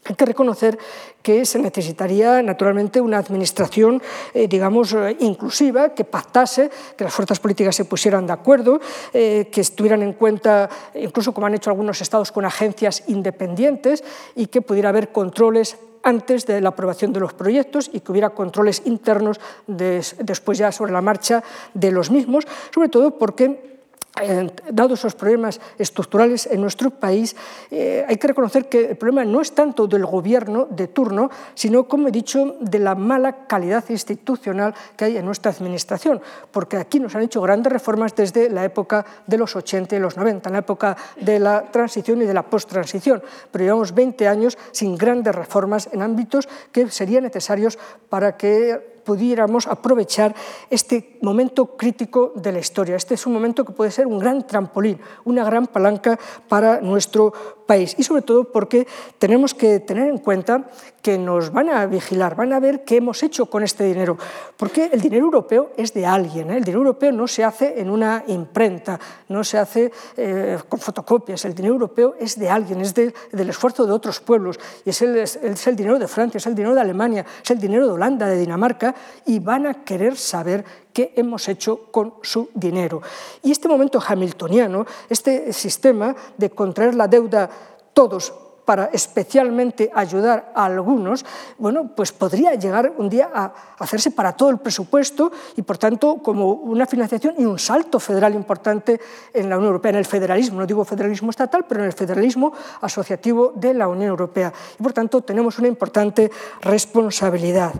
[0.07, 0.77] hay que reconocer
[1.21, 4.01] que se necesitaría naturalmente una administración,
[4.33, 8.79] eh, digamos, eh, inclusiva, que pactase, que las fuerzas políticas se pusieran de acuerdo,
[9.13, 14.03] eh, que estuvieran en cuenta, incluso como han hecho algunos estados, con agencias independientes
[14.35, 18.29] y que pudiera haber controles antes de la aprobación de los proyectos y que hubiera
[18.29, 23.76] controles internos des, después ya sobre la marcha de los mismos, sobre todo porque
[24.21, 27.35] eh, dado esos problemas estructurales en nuestro país,
[27.71, 31.87] eh, hay que reconocer que el problema no es tanto del gobierno de turno, sino,
[31.87, 36.99] como he dicho, de la mala calidad institucional que hay en nuestra administración, porque aquí
[36.99, 40.53] nos han hecho grandes reformas desde la época de los 80 y los 90, en
[40.53, 45.35] la época de la transición y de la post-transición, pero llevamos 20 años sin grandes
[45.35, 47.77] reformas en ámbitos que serían necesarios
[48.09, 50.35] para que pudiéramos aprovechar
[50.69, 52.97] este momento crítico de la historia.
[52.97, 57.31] Este es un momento que puede ser un gran trampolín, una gran palanca para nuestro
[57.67, 57.93] país.
[57.97, 58.87] Y sobre todo porque
[59.19, 60.69] tenemos que tener en cuenta
[61.01, 64.17] que nos van a vigilar, van a ver qué hemos hecho con este dinero,
[64.57, 66.57] porque el dinero europeo es de alguien, ¿eh?
[66.57, 68.99] el dinero europeo no se hace en una imprenta,
[69.29, 73.13] no se hace eh, con fotocopias, el dinero europeo es de alguien, es del
[73.49, 76.75] esfuerzo de otros pueblos, y es el, es el dinero de Francia, es el dinero
[76.75, 78.93] de Alemania, es el dinero de Holanda, de Dinamarca,
[79.25, 80.65] y van a querer saber
[80.97, 83.03] qué hemos hecho con su dinero.
[83.43, 87.47] Y este momento hamiltoniano, este sistema de contraer la deuda
[87.93, 88.33] todos
[88.65, 91.23] para especialmente ayudar a algunos,
[91.59, 96.17] bueno, pues podría llegar un día a hacerse para todo el presupuesto y, por tanto,
[96.17, 98.99] como una financiación y un salto federal importante
[99.35, 102.53] en la Unión Europea, en el federalismo, no digo federalismo estatal, pero en el federalismo
[102.81, 104.51] asociativo de la Unión Europea.
[104.79, 106.31] Y, por tanto, tenemos una importante
[106.61, 107.71] responsabilidad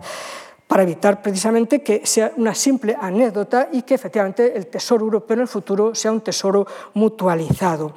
[0.68, 5.40] para evitar precisamente que sea una simple anécdota y que efectivamente el tesoro europeo en
[5.40, 7.94] el futuro sea un tesoro mutualizado.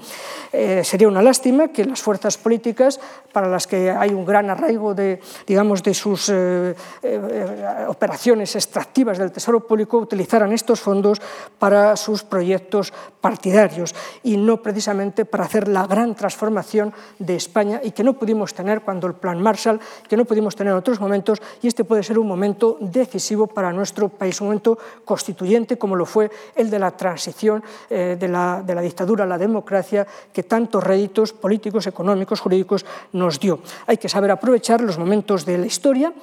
[0.54, 3.00] Eh, sería una lástima que las fuerzas políticas,
[3.34, 9.18] para las que hay un gran arraigo de, digamos, de sus eh, eh, operaciones extractivas
[9.18, 11.22] del tesoro público, utilizaran estos fondos
[11.60, 17.92] para sus proyectos partidarios y no precisamente para hacer la gran transformación de España y
[17.92, 21.42] que no pudimos tener cuando el Plan Marshall, que no pudimos tener en otros momentos,
[21.62, 26.06] y este puede ser un momento decisivo para nuestro país, un momento constituyente como lo
[26.06, 30.44] fue el de la transición eh, de, la, de la dictadura a la democracia que
[30.44, 33.60] tantos réditos políticos, económicos, jurídicos nos dio.
[33.88, 36.14] Hay que saber aprovechar los momentos de la historia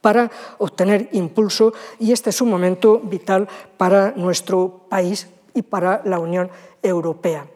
[0.00, 6.18] para obtener impulso y este es un momento vital para nuestro país y para la
[6.18, 6.50] Unión
[6.82, 7.46] Europea.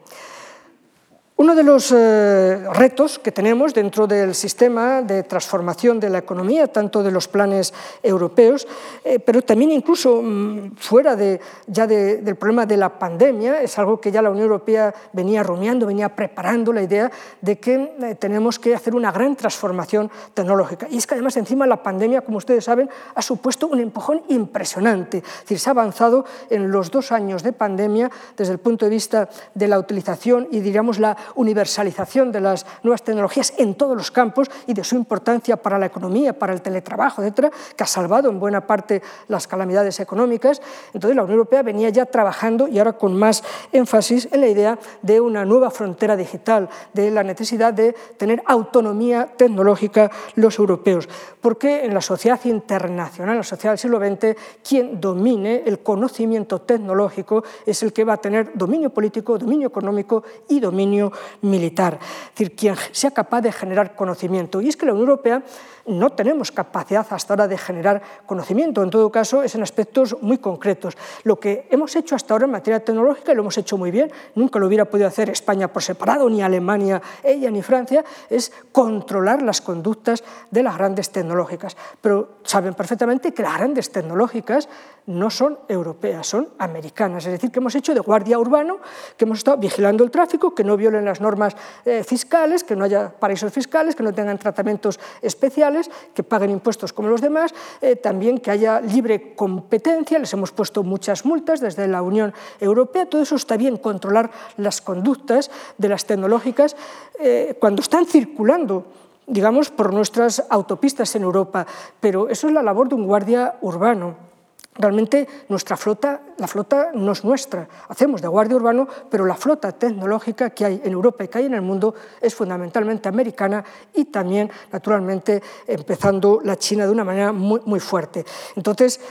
[1.41, 6.67] Uno de los eh, retos que tenemos dentro del sistema de transformación de la economía,
[6.67, 7.73] tanto de los planes
[8.03, 8.67] europeos,
[9.03, 13.99] eh, pero también incluso mm, fuera de, ya del problema de la pandemia, es algo
[13.99, 18.59] que ya la Unión Europea venía rumiando, venía preparando la idea de que eh, tenemos
[18.59, 20.85] que hacer una gran transformación tecnológica.
[20.91, 25.17] Y es que además encima la pandemia, como ustedes saben, ha supuesto un empujón impresionante.
[25.17, 28.91] Es decir, se ha avanzado en los dos años de pandemia desde el punto de
[28.91, 34.11] vista de la utilización y, diríamos, la universalización de las nuevas tecnologías en todos los
[34.11, 38.29] campos y de su importancia para la economía, para el teletrabajo, etcétera, que ha salvado
[38.29, 40.61] en buena parte las calamidades económicas.
[40.93, 44.79] Entonces la Unión Europea venía ya trabajando y ahora con más énfasis en la idea
[45.01, 51.07] de una nueva frontera digital, de la necesidad de tener autonomía tecnológica los europeos,
[51.39, 54.35] porque en la sociedad internacional, en la sociedad del siglo XX,
[54.67, 60.23] quien domine el conocimiento tecnológico es el que va a tener dominio político, dominio económico
[60.49, 64.61] y dominio militar, es decir, quien sea capaz de generar conocimiento.
[64.61, 65.43] Y es que la Unión Europea
[65.85, 70.37] no tenemos capacidad hasta ahora de generar conocimiento, en todo caso es en aspectos muy
[70.37, 70.97] concretos.
[71.23, 74.11] Lo que hemos hecho hasta ahora en materia tecnológica, y lo hemos hecho muy bien,
[74.35, 79.41] nunca lo hubiera podido hacer España por separado, ni Alemania, ella, ni Francia, es controlar
[79.41, 81.75] las conductas de las grandes tecnológicas.
[81.99, 84.69] Pero saben perfectamente que las grandes tecnológicas
[85.11, 87.25] no son europeas, son americanas.
[87.25, 88.79] Es decir, que hemos hecho de guardia urbano,
[89.17, 92.85] que hemos estado vigilando el tráfico, que no violen las normas eh, fiscales, que no
[92.85, 97.95] haya paraísos fiscales, que no tengan tratamientos especiales, que paguen impuestos como los demás, eh,
[97.95, 103.21] también que haya libre competencia, les hemos puesto muchas multas desde la Unión Europea, todo
[103.21, 106.75] eso está bien, controlar las conductas de las tecnológicas
[107.19, 108.85] eh, cuando están circulando
[109.27, 111.65] digamos, por nuestras autopistas en Europa,
[112.01, 114.30] pero eso es la labor de un guardia urbano.
[114.75, 119.73] Realmente nuestra flota, la flota no es nuestra, hacemos de guardia urbano, pero la flota
[119.73, 124.05] tecnológica que hay en Europa y que hay en el mundo es fundamentalmente americana y
[124.05, 128.23] también, naturalmente, empezando la China de una manera muy, muy fuerte.
[128.55, 129.01] Entonces,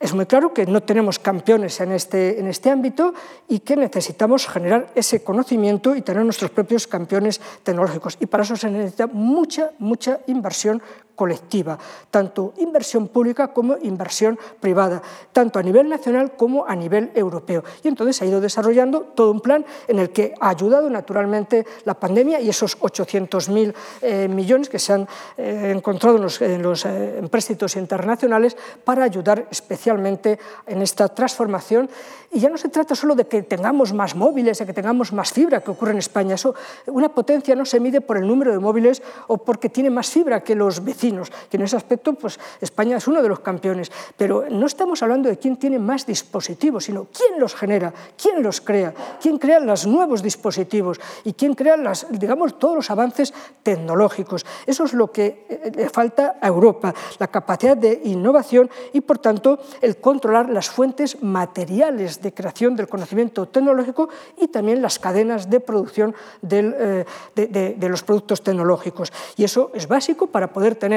[0.00, 3.12] es muy claro que no tenemos campeones en este, en este ámbito
[3.48, 8.16] y que necesitamos generar ese conocimiento y tener nuestros propios campeones tecnológicos.
[8.18, 10.82] Y para eso se necesita mucha, mucha inversión
[11.20, 11.76] colectiva,
[12.10, 15.02] tanto inversión pública como inversión privada,
[15.36, 17.62] tanto a nivel nacional como a nivel europeo.
[17.84, 21.92] Y entonces ha ido desarrollando todo un plan en el que ha ayudado naturalmente la
[21.92, 25.06] pandemia y esos 800.000 eh, millones que se han
[25.36, 31.90] eh, encontrado en los, en los eh, empréstitos internacionales para ayudar especialmente en esta transformación.
[32.32, 35.32] Y ya no se trata solo de que tengamos más móviles, de que tengamos más
[35.32, 36.36] fibra, que ocurre en España.
[36.36, 36.54] Eso,
[36.86, 40.40] una potencia no se mide por el número de móviles o porque tiene más fibra
[40.44, 41.09] que los vecinos,
[41.48, 43.90] que en ese aspecto pues, España es uno de los campeones.
[44.16, 48.60] Pero no estamos hablando de quién tiene más dispositivos, sino quién los genera, quién los
[48.60, 54.46] crea, quién crea los nuevos dispositivos y quién crea las, digamos, todos los avances tecnológicos.
[54.66, 59.18] Eso es lo que eh, le falta a Europa, la capacidad de innovación y, por
[59.18, 65.48] tanto, el controlar las fuentes materiales de creación del conocimiento tecnológico y también las cadenas
[65.48, 66.14] de producción
[66.50, 69.12] eh, de, los productos tecnológicos.
[69.36, 70.89] Y eso es básico para poder tener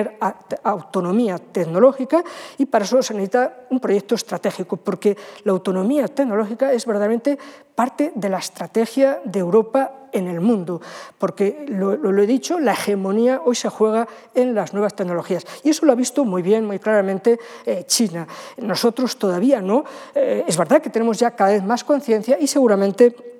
[0.63, 2.23] autonomía tecnológica
[2.57, 7.37] y para eso se necesita un proyecto estratégico, porque la autonomía tecnológica es verdaderamente
[7.75, 10.79] parte de la estrategia de Europa en el mundo,
[11.17, 15.43] porque lo, he dicho, la hegemonía hoy se juega en las nuevas tecnologías.
[15.63, 18.27] Y eso lo ha visto muy bien, muy claramente eh, China.
[18.57, 19.83] Nosotros todavía no.
[20.13, 23.32] Eh, es verdad que tenemos ya cada vez más conciencia y seguramente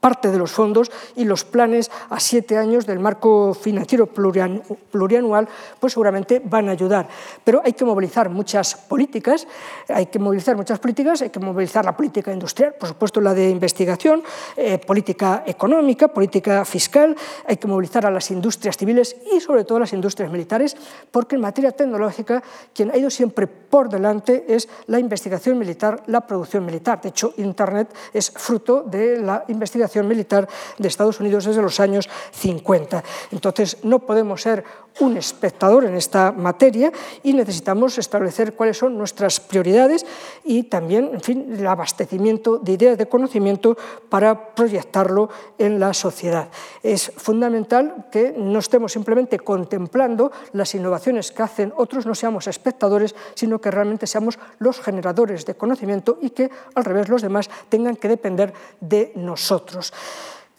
[0.00, 5.92] parte de los fondos y los planes a siete años del marco financiero plurianual, pues
[5.92, 7.06] seguramente van a ayudar.
[7.44, 9.46] Pero hay que movilizar muchas políticas,
[9.88, 13.50] hay que movilizar muchas políticas, hay que movilizar la política industrial, por supuesto la de
[13.50, 14.22] investigación,
[14.56, 17.14] eh, política económica, política fiscal,
[17.46, 20.76] hay que movilizar a las industrias civiles y sobre todo a las industrias militares,
[21.10, 22.42] porque en materia tecnológica
[22.74, 27.00] quien ha ido siempre por delante es la investigación militar, la producción militar.
[27.00, 30.48] De hecho, Internet es fruto de la investigación militar
[30.78, 33.02] de Estados Unidos desde los años 50.
[33.32, 34.64] Entonces, no podemos ser
[35.00, 40.04] un espectador en esta materia y necesitamos establecer cuáles son nuestras prioridades
[40.44, 43.76] y también, en fin, el abastecimiento de ideas de conocimiento
[44.08, 46.48] para proyectarlo en la sociedad.
[46.82, 53.14] Es fundamental que no estemos simplemente contemplando las innovaciones que hacen otros, no seamos espectadores,
[53.34, 57.96] sino que realmente seamos los generadores de conocimiento y que, al revés, los demás tengan
[57.96, 59.92] que depender de nosotros.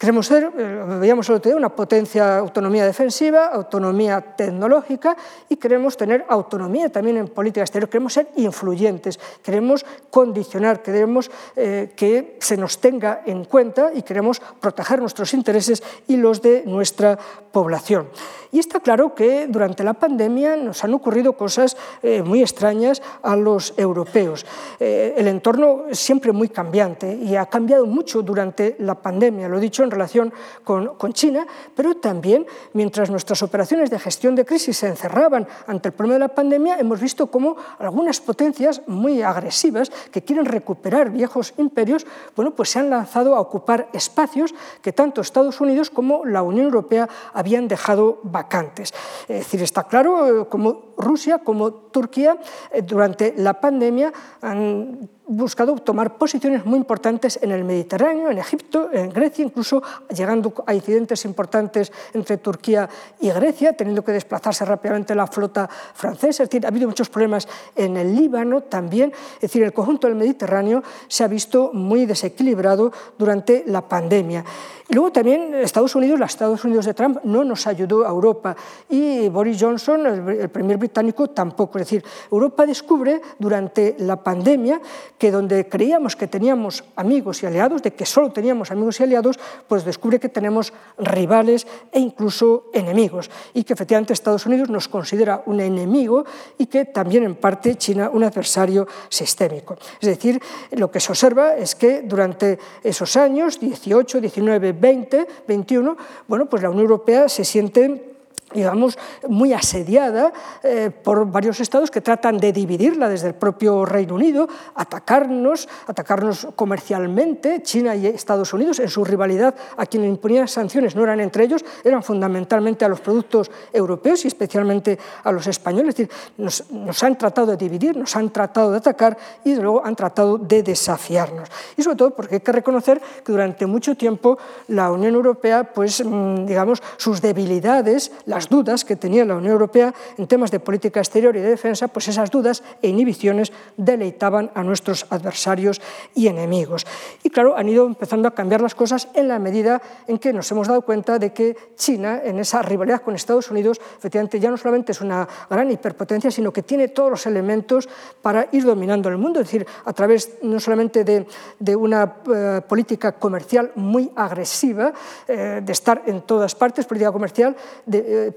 [0.02, 5.16] Queremos ser, eh, veíamos el otro día, una potencia, autonomía defensiva, autonomía tecnológica
[5.48, 7.88] y queremos tener autonomía también en política exterior.
[7.88, 14.42] Queremos ser influyentes, queremos condicionar, queremos eh, que se nos tenga en cuenta y queremos
[14.58, 17.16] proteger nuestros intereses y los de nuestra
[17.52, 18.08] población.
[18.50, 23.36] Y está claro que durante la pandemia nos han ocurrido cosas eh, muy extrañas a
[23.36, 24.44] los europeos.
[24.80, 29.84] el entorno es siempre muy cambiante y ha cambiado mucho durante la pandemia, lo dicho
[29.92, 30.32] relación
[30.64, 35.94] con, China, pero también mientras nuestras operaciones de gestión de crisis se encerraban ante el
[35.94, 41.54] problema de la pandemia, hemos visto cómo algunas potencias muy agresivas que quieren recuperar viejos
[41.58, 46.42] imperios, bueno, pues se han lanzado a ocupar espacios que tanto Estados Unidos como la
[46.42, 48.92] Unión Europea habían dejado vacantes.
[49.28, 52.38] Es decir, está claro eh, como Rusia como Turquía
[52.70, 58.90] eh, durante la pandemia han buscado tomar posiciones muy importantes en el Mediterráneo, en Egipto,
[58.92, 59.82] en Grecia, incluso
[60.14, 62.88] llegando a incidentes importantes entre Turquía
[63.20, 66.42] y Grecia, teniendo que desplazarse rápidamente la flota francesa.
[66.42, 69.12] Es decir, ha habido muchos problemas en el Líbano también.
[69.36, 74.44] Es decir, el conjunto del Mediterráneo se ha visto muy desequilibrado durante la pandemia.
[74.92, 78.54] Luego también Estados Unidos, los Estados Unidos de Trump no nos ayudó a Europa
[78.90, 81.78] y Boris Johnson, el, primer británico, tampoco.
[81.78, 84.82] Es decir, Europa descubre durante la pandemia
[85.16, 89.40] que donde creíamos que teníamos amigos y aliados, de que solo teníamos amigos y aliados,
[89.66, 95.42] pues descubre que tenemos rivales e incluso enemigos y que efectivamente Estados Unidos nos considera
[95.46, 96.26] un enemigo
[96.58, 99.74] y que también en parte China un adversario sistémico.
[100.02, 100.38] Es decir,
[100.72, 106.62] lo que se observa es que durante esos años, 18, 19, 20, 21, bueno, pues
[106.62, 108.11] la Unión Europea se siente
[108.54, 114.14] digamos, muy asediada eh, por varios estados que tratan de dividirla desde el propio Reino
[114.14, 120.94] Unido, atacarnos, atacarnos comercialmente, China y Estados Unidos, en su rivalidad a quienes imponían sanciones
[120.94, 125.90] no eran entre ellos, eran fundamentalmente a los productos europeos y especialmente a los españoles.
[125.90, 129.84] Es decir, nos, nos han tratado de dividir, nos han tratado de atacar y luego
[129.84, 131.48] han tratado de desafiarnos.
[131.76, 134.38] Y sobre todo porque hay que reconocer que durante mucho tiempo
[134.68, 139.52] la Unión Europea, pues, mm, digamos, sus debilidades las las dudas que tenía la Unión
[139.52, 144.50] Europea en temas de política exterior y de defensa, pues esas dudas e inhibiciones deleitaban
[144.54, 145.80] a nuestros adversarios
[146.14, 146.84] y enemigos.
[147.22, 150.50] Y claro, han ido empezando a cambiar las cosas en la medida en que nos
[150.50, 154.56] hemos dado cuenta de que China, en esa rivalidad con Estados Unidos, efectivamente ya no
[154.56, 157.88] solamente es una gran hiperpotencia, sino que tiene todos los elementos
[158.22, 161.26] para ir dominando el mundo, es decir, a través no solamente de,
[161.60, 164.92] de una eh, política comercial muy agresiva,
[165.28, 167.54] eh, de estar en todas partes, política comercial,
[167.86, 168.31] de, eh,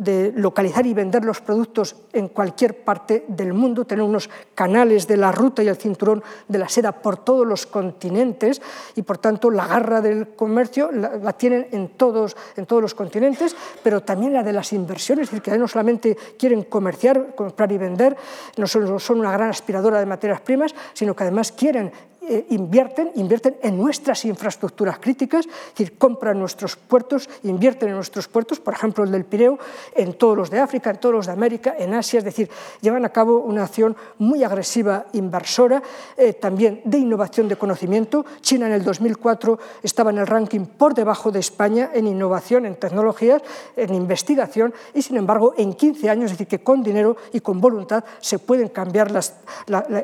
[0.00, 5.16] de, localizar y vender los productos en cualquier parte del mundo, tener unos canales de
[5.16, 8.60] la ruta y el cinturón de la seda por todos los continentes
[8.96, 12.94] y por tanto la garra del comercio la, la tienen en todos, en todos los
[12.94, 17.70] continentes, pero también la de las inversiones, es decir, que no solamente quieren comerciar, comprar
[17.72, 18.16] y vender,
[18.56, 21.92] no solo son una gran aspiradora de materias primas, sino que además quieren
[22.28, 28.28] eh, invierten, invierten en nuestras infraestructuras críticas, es decir, compran nuestros puertos, invierten en nuestros
[28.28, 29.58] puertos, por ejemplo el del Pireo,
[29.94, 32.48] en todos los de África, en todos los de América, en Asia, es decir,
[32.80, 35.82] llevan a cabo una acción muy agresiva inversora,
[36.16, 38.24] eh, también de innovación de conocimiento.
[38.40, 42.76] China en el 2004 estaba en el ranking por debajo de España en innovación, en
[42.76, 43.42] tecnologías,
[43.76, 47.60] en investigación, y sin embargo en 15 años, es decir, que con dinero y con
[47.60, 49.10] voluntad se pueden cambiar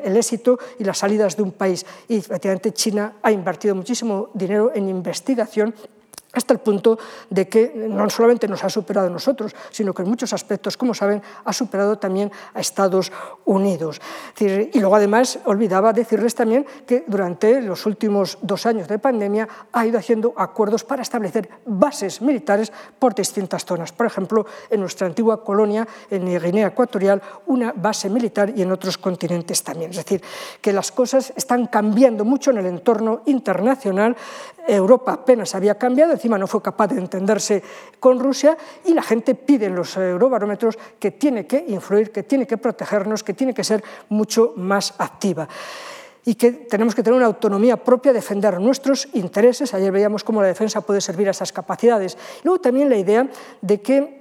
[0.03, 4.73] el éxito y las salidas de un país y efectivamente China ha invertido muchísimo dinero
[4.75, 5.73] en investigación
[6.33, 6.97] hasta el punto
[7.29, 10.93] de que no solamente nos ha superado a nosotros, sino que en muchos aspectos, como
[10.93, 13.11] saben, ha superado también a Estados
[13.45, 13.99] Unidos.
[14.39, 19.85] Y luego, además, olvidaba decirles también que durante los últimos dos años de pandemia ha
[19.85, 23.91] ido haciendo acuerdos para establecer bases militares por distintas zonas.
[23.91, 28.97] Por ejemplo, en nuestra antigua colonia, en Guinea Ecuatorial, una base militar y en otros
[28.97, 29.91] continentes también.
[29.91, 30.21] Es decir,
[30.61, 34.15] que las cosas están cambiando mucho en el entorno internacional.
[34.67, 37.63] Europa apenas había cambiado, encima no fue capaz de entenderse
[37.99, 42.47] con Rusia y la gente pide en los eurobarómetros que tiene que influir, que tiene
[42.47, 45.47] que protegernos, que tiene que ser mucho más activa
[46.23, 49.73] y que tenemos que tener una autonomía propia, defender nuestros intereses.
[49.73, 52.17] Ayer veíamos cómo la defensa puede servir a esas capacidades.
[52.43, 53.27] Luego también la idea
[53.61, 54.20] de que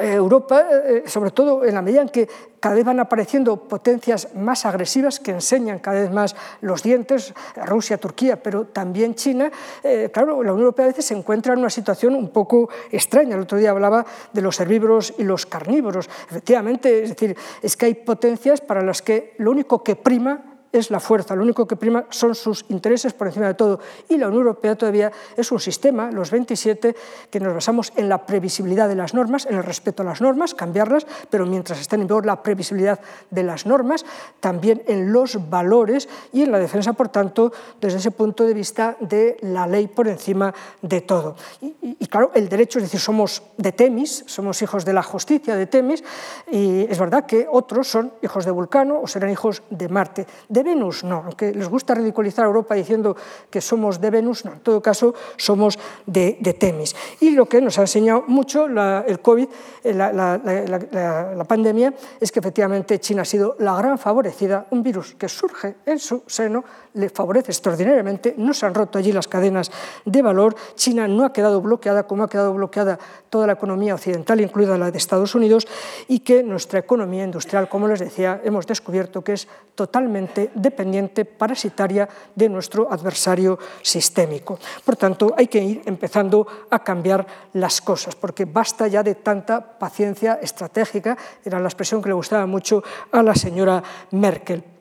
[0.00, 2.28] Europa, eh, sobre todo en la medida en que
[2.60, 7.34] cada vez van apareciendo potencias más agresivas que enseñan cada vez más los dientes,
[7.66, 9.50] Rusia, Turquía, pero también China,
[9.82, 13.34] eh, claro, la Unión Europea a veces se encuentra en una situación un poco extraña.
[13.36, 16.08] El otro día hablaba de los herbívoros y los carnívoros.
[16.30, 20.90] Efectivamente, es decir, es que hay potencias para las que lo único que prima es
[20.90, 23.80] la fuerza, lo único que prima son sus intereses por encima de todo.
[24.08, 26.96] Y la Unión Europea todavía es un sistema, los 27,
[27.30, 30.54] que nos basamos en la previsibilidad de las normas, en el respeto a las normas,
[30.54, 32.98] cambiarlas, pero mientras estén en vigor la previsibilidad
[33.30, 34.04] de las normas,
[34.40, 38.96] también en los valores y en la defensa, por tanto, desde ese punto de vista
[39.00, 40.52] de la ley por encima
[40.82, 41.36] de todo.
[41.60, 45.66] Y, claro, el derecho, es decir, somos de Temis, somos hijos de la justicia de
[45.66, 46.02] Temis,
[46.50, 50.26] y es verdad que otros son hijos de Vulcano o serán hijos de Marte.
[50.64, 53.16] Venus, no, aunque les gusta ridiculizar a Europa diciendo
[53.50, 56.96] que somos de Venus, no, en todo caso somos de, de Temis.
[57.20, 59.48] Y lo que nos ha enseñado mucho el COVID,
[59.84, 65.28] eh, la, pandemia, es que efectivamente China ha sido la gran favorecida, un virus que
[65.28, 69.70] surge en su seno, le favorece extraordinariamente, no se han roto allí las cadenas
[70.04, 72.98] de valor, China no ha quedado bloqueada como ha quedado bloqueada
[73.28, 75.66] toda la economía occidental, incluida la de Estados Unidos,
[76.08, 82.08] y que nuestra economía industrial, como les decía, hemos descubierto que es totalmente dependiente, parasitaria
[82.34, 84.58] de nuestro adversario sistémico.
[84.84, 89.60] Por tanto, hay que ir empezando a cambiar las cosas, porque basta ya de tanta
[89.60, 92.82] paciencia estratégica, era la expresión que le gustaba mucho
[93.12, 93.82] a la señora
[94.12, 94.74] Merkel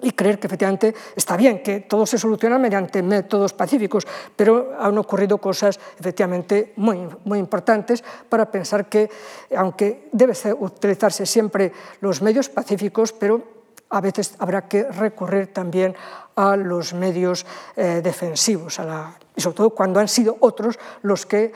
[0.00, 4.06] y creer que efectivamente está bien, que todo se soluciona mediante métodos pacíficos,
[4.36, 9.10] pero han ocurrido cosas efectivamente muy, muy importantes para pensar que,
[9.56, 13.57] aunque debe utilizarse siempre los medios pacíficos, pero
[13.90, 15.94] a veces habrá que recurrir también
[16.36, 21.26] a los medios eh, defensivos, a la, y sobre todo cuando han sido otros los
[21.26, 21.52] que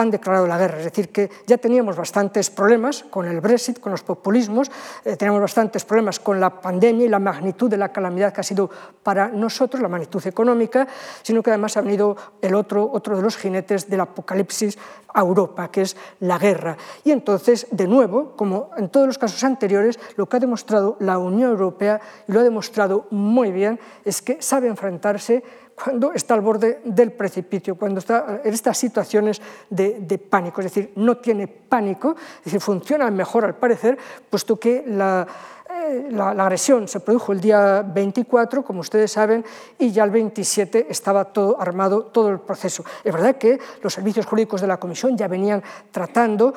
[0.00, 0.78] han declarado la guerra.
[0.78, 4.70] Es decir, que ya teníamos bastantes problemas con el Brexit, con los populismos,
[5.04, 8.44] eh, teníamos bastantes problemas con la pandemia y la magnitud de la calamidad que ha
[8.44, 8.70] sido
[9.02, 10.86] para nosotros, la magnitud económica,
[11.22, 14.78] sino que además ha venido el otro, otro de los jinetes del apocalipsis
[15.12, 16.76] a Europa, que es la guerra.
[17.04, 21.18] Y entonces, de nuevo, como en todos los casos anteriores, lo que ha demostrado la
[21.18, 25.42] Unión Europea, y lo ha demostrado muy bien, es que sabe enfrentarse
[25.82, 30.92] cuando está al borde del precipicio, cuando está en estas situaciones de, pánico, es decir,
[30.96, 35.26] no tiene pánico, es decir, funciona mejor al parecer, puesto que la,
[35.72, 39.44] Eh, la, agresión se produjo el día 24, como ustedes saben,
[39.78, 42.84] y ya el 27 estaba todo armado, todo el proceso.
[43.04, 45.62] Es verdad que los servicios jurídicos de la Comisión ya venían
[45.92, 46.52] tratando,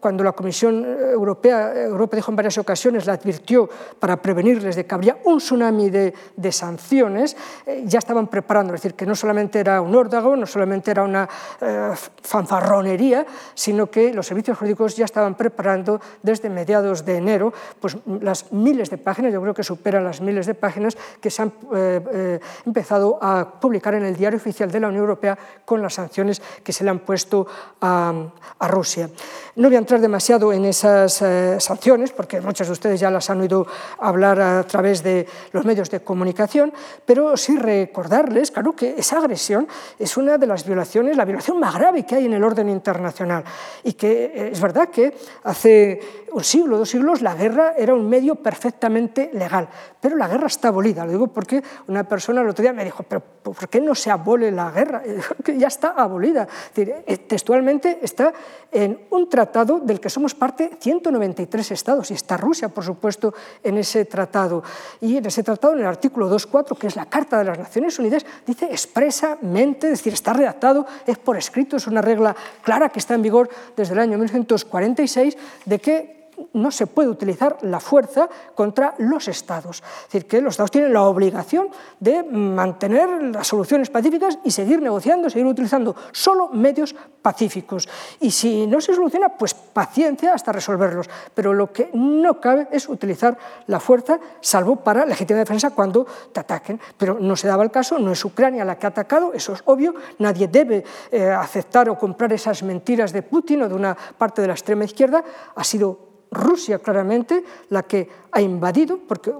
[0.00, 4.94] cuando la Comisión Europea, Europa dijo en varias ocasiones, la advirtió para prevenirles de que
[4.94, 6.12] habría un tsunami de,
[6.52, 10.90] sanciones, eh, ya estaban preparando, es decir, que no solamente era un órdago, no solamente
[10.90, 11.26] era una
[11.60, 11.92] eh,
[12.22, 18.52] fanfarronería, sino que los servicios jurídicos ya estaban preparando desde mediados de enero pues, las
[18.62, 22.00] miles de páginas, yo creo que superan las miles de páginas que se han eh,
[22.12, 26.42] eh, empezado a publicar en el Diario Oficial de la Unión Europea con las sanciones
[26.62, 27.46] que se le han puesto
[27.80, 28.12] a,
[28.60, 29.08] Rusia.
[29.56, 33.30] No voy a entrar demasiado en esas eh, sanciones, porque muchos de ustedes ya las
[33.30, 33.66] han oído
[33.98, 36.72] hablar a través de los medios de comunicación,
[37.06, 41.74] pero sí recordarles, claro, que esa agresión es una de las violaciones, la violación más
[41.74, 43.44] grave que hay en el orden internacional,
[43.84, 46.00] y que es verdad que hace
[46.32, 49.68] un siglo, dos siglos, la guerra era un medio perfectamente legal,
[50.00, 51.04] pero la guerra está abolida.
[51.04, 54.10] Lo digo porque una persona el otro día me dijo, pero ¿por qué no se
[54.10, 55.02] abole la guerra?
[55.58, 56.46] Ya está abolida.
[56.76, 58.32] Eh, textualmente está
[58.70, 63.78] en un tratado del que somos parte 193 estados, y está Rusia, por supuesto, en
[63.78, 64.62] ese tratado.
[65.00, 67.98] Y en ese tratado, en el artículo 2.4, que es la Carta de las Naciones
[67.98, 72.98] Unidas, dice expresamente, es decir, está redactado, es por escrito, es una regla clara que
[72.98, 76.17] está en vigor desde el año 1946, de que
[76.52, 79.82] no se puede utilizar la fuerza contra los Estados.
[80.06, 81.68] Es decir, que los Estados tienen la obligación
[82.00, 87.88] de mantener las soluciones pacíficas y seguir negociando, seguir utilizando solo medios pacíficos.
[88.20, 91.08] Y si no se soluciona, pues paciencia hasta resolverlos.
[91.34, 93.36] Pero lo que no cabe es utilizar
[93.66, 96.80] la fuerza, salvo para legítima defensa cuando te ataquen.
[96.96, 99.62] Pero no se daba el caso, no es Ucrania la que ha atacado, eso es
[99.64, 104.42] obvio, nadie debe eh, aceptar o comprar esas mentiras de Putin o de una parte
[104.42, 105.22] de la extrema izquierda,
[105.54, 109.30] ha sido Rusia claramente la que ha invadido, porque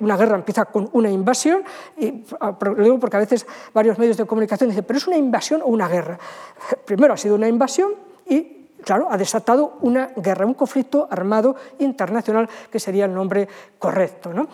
[0.00, 1.62] una guerra empieza con una invasión,
[1.96, 5.16] y ah, lo digo porque a veces varios medios de comunicación dicen, pero es una
[5.16, 6.18] invasión o una guerra.
[6.84, 7.92] Primero ha sido una invasión
[8.26, 14.32] y, claro, ha desatado una guerra, un conflicto armado internacional, que sería el nombre correcto.
[14.32, 14.48] ¿no?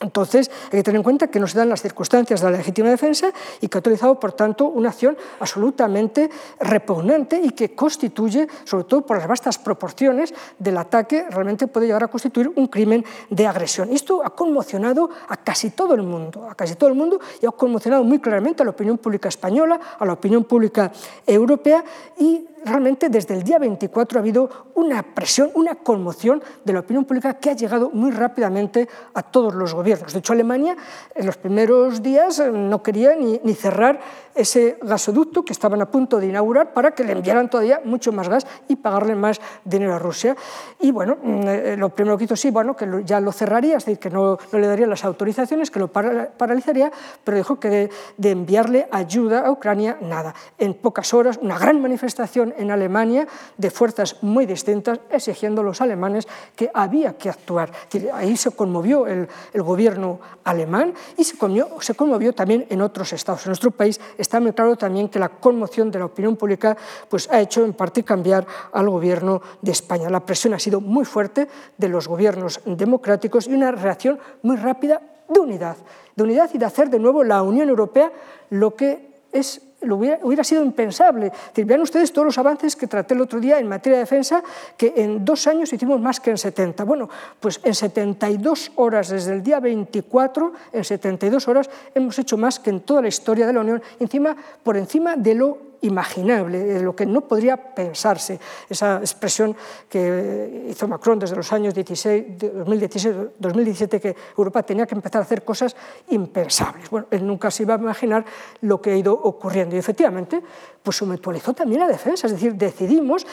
[0.00, 2.88] Entonces, hay que tener en cuenta que no se dan las circunstancias de la legítima
[2.88, 8.84] defensa y que ha utilizado, por tanto, una acción absolutamente repugnante y que constituye, sobre
[8.84, 13.46] todo por las vastas proporciones del ataque, realmente puede llegar a constituir un crimen de
[13.46, 13.90] agresión.
[13.92, 17.50] Esto ha conmocionado a casi todo el mundo, a casi todo el mundo, y ha
[17.50, 20.90] conmocionado muy claramente a la opinión pública española, a la opinión pública
[21.26, 21.84] europea
[22.18, 27.04] y realmente desde el día 24 ha habido una presión, una conmoción de la opinión
[27.04, 30.12] pública que ha llegado muy rápidamente a todos los gobiernos.
[30.12, 30.76] De hecho, Alemania
[31.14, 34.00] en los primeros días eh, no quería ni, cerrar
[34.34, 38.28] ese gasoducto que estaban a punto de inaugurar para que le enviaran todavía mucho más
[38.28, 40.36] gas y pagarle más dinero a Rusia.
[40.80, 43.84] Y bueno, mm, eh, lo primero que hizo sí, bueno, que ya lo cerraría, es
[43.84, 46.90] decir, que no, le daría las autorizaciones, que lo paralizaría,
[47.24, 50.34] pero dijo que de enviarle ayuda a Ucrania, nada.
[50.58, 53.26] En pocas horas, una gran manifestación en Alemania
[53.56, 56.26] de fuerzas muy distintas exigiendo a los alemanes
[56.56, 57.72] que había que actuar.
[58.12, 61.36] Ahí se conmovió el, gobierno alemán y se
[61.80, 63.46] se conmovió, también en otros estados.
[63.46, 66.76] En nuestro país está muy claro también que la conmoción de la opinión pública
[67.08, 70.10] pues, ha hecho en parte cambiar al gobierno de España.
[70.10, 75.00] La presión ha sido muy fuerte de los gobiernos democráticos y una reacción muy rápida
[75.28, 75.76] de unidad,
[76.16, 78.12] de unidad y de hacer de nuevo la Unión Europea
[78.50, 81.32] lo que es hubiera, sido impensable.
[81.54, 84.42] vean ustedes todos los avances que traté el otro día en materia de defensa,
[84.76, 86.84] que en dos años hicimos más que en 70.
[86.84, 87.08] Bueno,
[87.38, 92.70] pues en 72 horas, desde el día 24, en 72 horas hemos hecho más que
[92.70, 96.94] en toda la historia de la Unión, encima, por encima de lo imaginable, de lo
[96.94, 98.38] que no podría pensarse.
[98.68, 99.56] Esa expresión
[99.88, 105.24] que hizo Macron desde los años 16, 2016, 2017, que Europa tenía que empezar a
[105.24, 105.76] hacer cosas
[106.08, 106.90] impensables.
[106.90, 108.24] Bueno, él nunca se iba a imaginar
[108.62, 109.76] lo que ha ido ocurriendo.
[109.76, 110.42] Y efectivamente,
[110.82, 113.26] pues se mutualizó también la defensa, es decir, decidimos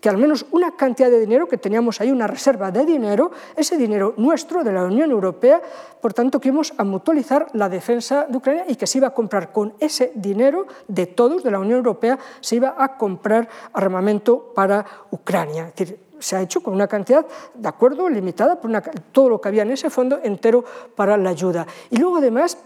[0.00, 3.76] que al menos una cantidad de dinero, que teníamos ahí una reserva de dinero, ese
[3.76, 5.60] dinero nuestro, de la Unión Europea,
[6.00, 9.14] por tanto, que íbamos a mutualizar la defensa de Ucrania y que se iba a
[9.14, 14.52] comprar con ese dinero de todos, de la Unión Europea, se iba a comprar armamento
[14.54, 15.68] para Ucrania.
[15.68, 17.24] Es decir, se ha hecho con una cantidad,
[17.54, 18.70] de acuerdo, limitada, por
[19.12, 20.64] todo lo que había en ese fondo entero
[20.96, 21.66] para la ayuda.
[21.90, 22.58] Y luego, además,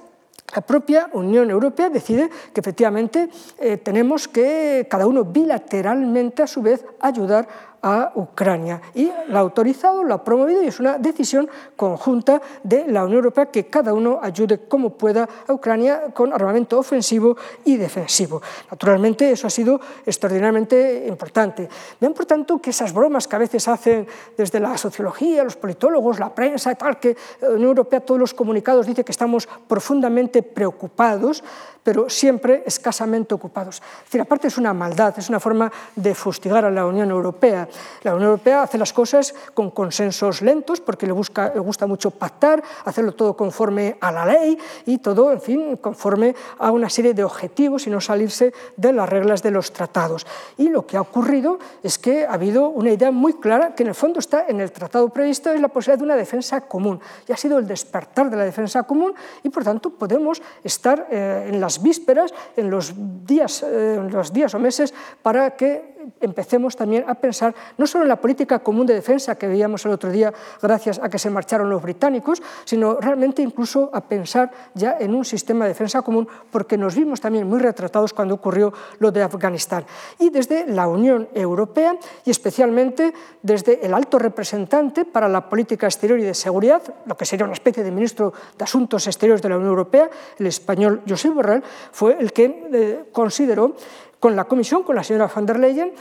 [0.55, 6.61] la propia Unión Europea decide que efectivamente eh, tenemos que cada uno bilateralmente a su
[6.61, 7.49] vez ayudar
[7.83, 8.80] a Ucrania.
[8.95, 13.18] Y la ha autorizado, lo ha promovido y es una decisión conjunta de la Unión
[13.18, 18.41] Europea que cada uno ayude como pueda a Ucrania con armamento ofensivo y defensivo.
[18.70, 21.68] Naturalmente, eso ha sido extraordinariamente importante.
[22.01, 24.07] Vean, por tanto, que esas bromas que a veces hacen
[24.37, 28.35] desde la sociología, los politólogos, la prensa y tal, que la Unión Europea, todos los
[28.35, 31.43] comunicados dice que estamos profundamente preocupados,
[31.83, 33.83] pero siempre escasamente ocupados.
[33.99, 37.68] Es decir, aparte es una maldad, es una forma de fustigar a la Unión Europea.
[38.03, 42.11] La Unión Europea hace las cosas con consensos lentos porque le, busca, le gusta mucho
[42.11, 47.14] pactar, hacerlo todo conforme a la ley y todo, en fin, conforme a una serie
[47.14, 50.26] de objetivos y no salirse de las reglas de los tratados.
[50.57, 53.89] Y lo que ha ocurrido es que ha habido una idea muy clara que en
[53.91, 57.01] el fondo está en el tratado previsto, es la posibilidad de una defensa común.
[57.28, 61.49] Y ha sido el despertar de la defensa común y, por tanto, podemos estar eh,
[61.49, 62.92] en las vísperas, en los,
[63.24, 64.92] días, eh, en los días o meses,
[65.22, 69.46] para que empecemos también a pensar no solo en la política común de defensa que
[69.46, 74.00] veíamos el otro día gracias a que se marcharon los británicos, sino realmente incluso a
[74.03, 78.34] pensar ya en un sistema de defensa común, porque nos vimos también muy retratados cuando
[78.34, 79.84] ocurrió lo de Afganistán.
[80.18, 86.18] Y desde la Unión Europea y especialmente desde el alto representante para la política exterior
[86.18, 89.57] y de seguridad, lo que sería una especie de ministro de Asuntos Exteriores de la
[89.57, 93.74] Unión Europea, el español Josep Borrell, fue el que eh, consideró
[94.22, 95.92] con la Comisión, con la señora von der Leyen,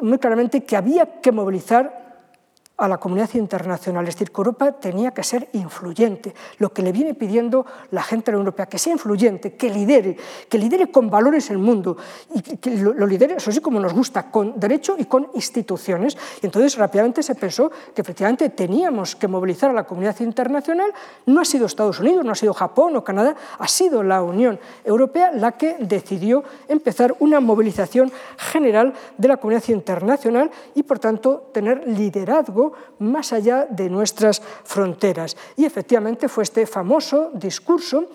[0.00, 2.07] muy claramente que había que movilizar
[2.78, 6.92] a la comunidad internacional, es decir, que Europa tenía que ser influyente, lo que le
[6.92, 10.16] viene pidiendo la gente Europea, que sea influyente, que lidere,
[10.48, 11.96] que lidere con valores el mundo,
[12.34, 16.16] y que lo, lidere, eso sí, como nos gusta, con derecho y con instituciones.
[16.42, 20.92] Y entonces rápidamente se pensó que efectivamente teníamos que movilizar a la comunidad internacional,
[21.26, 24.58] no ha sido Estados Unidos, no ha sido Japón o Canadá, ha sido la Unión
[24.84, 31.50] Europea la que decidió empezar una movilización general de la comunidad internacional y, por tanto,
[31.52, 32.67] tener liderazgo
[32.98, 35.36] más allá de nuestras fronteras.
[35.56, 38.06] Y efectivamente fue este famoso discurso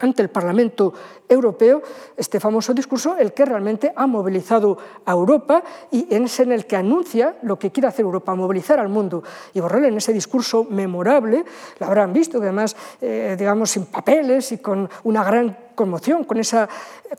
[0.00, 0.94] ante el Parlamento
[1.28, 1.82] Europeo,
[2.16, 6.76] este famoso discurso, el que realmente ha movilizado a Europa y es en el que
[6.76, 9.22] anuncia lo que quiere hacer Europa, movilizar al mundo.
[9.54, 11.44] Y Borrell en ese discurso memorable,
[11.78, 16.68] lo habrán visto, además, eh, digamos, sin papeles y con una gran conmoción, con esa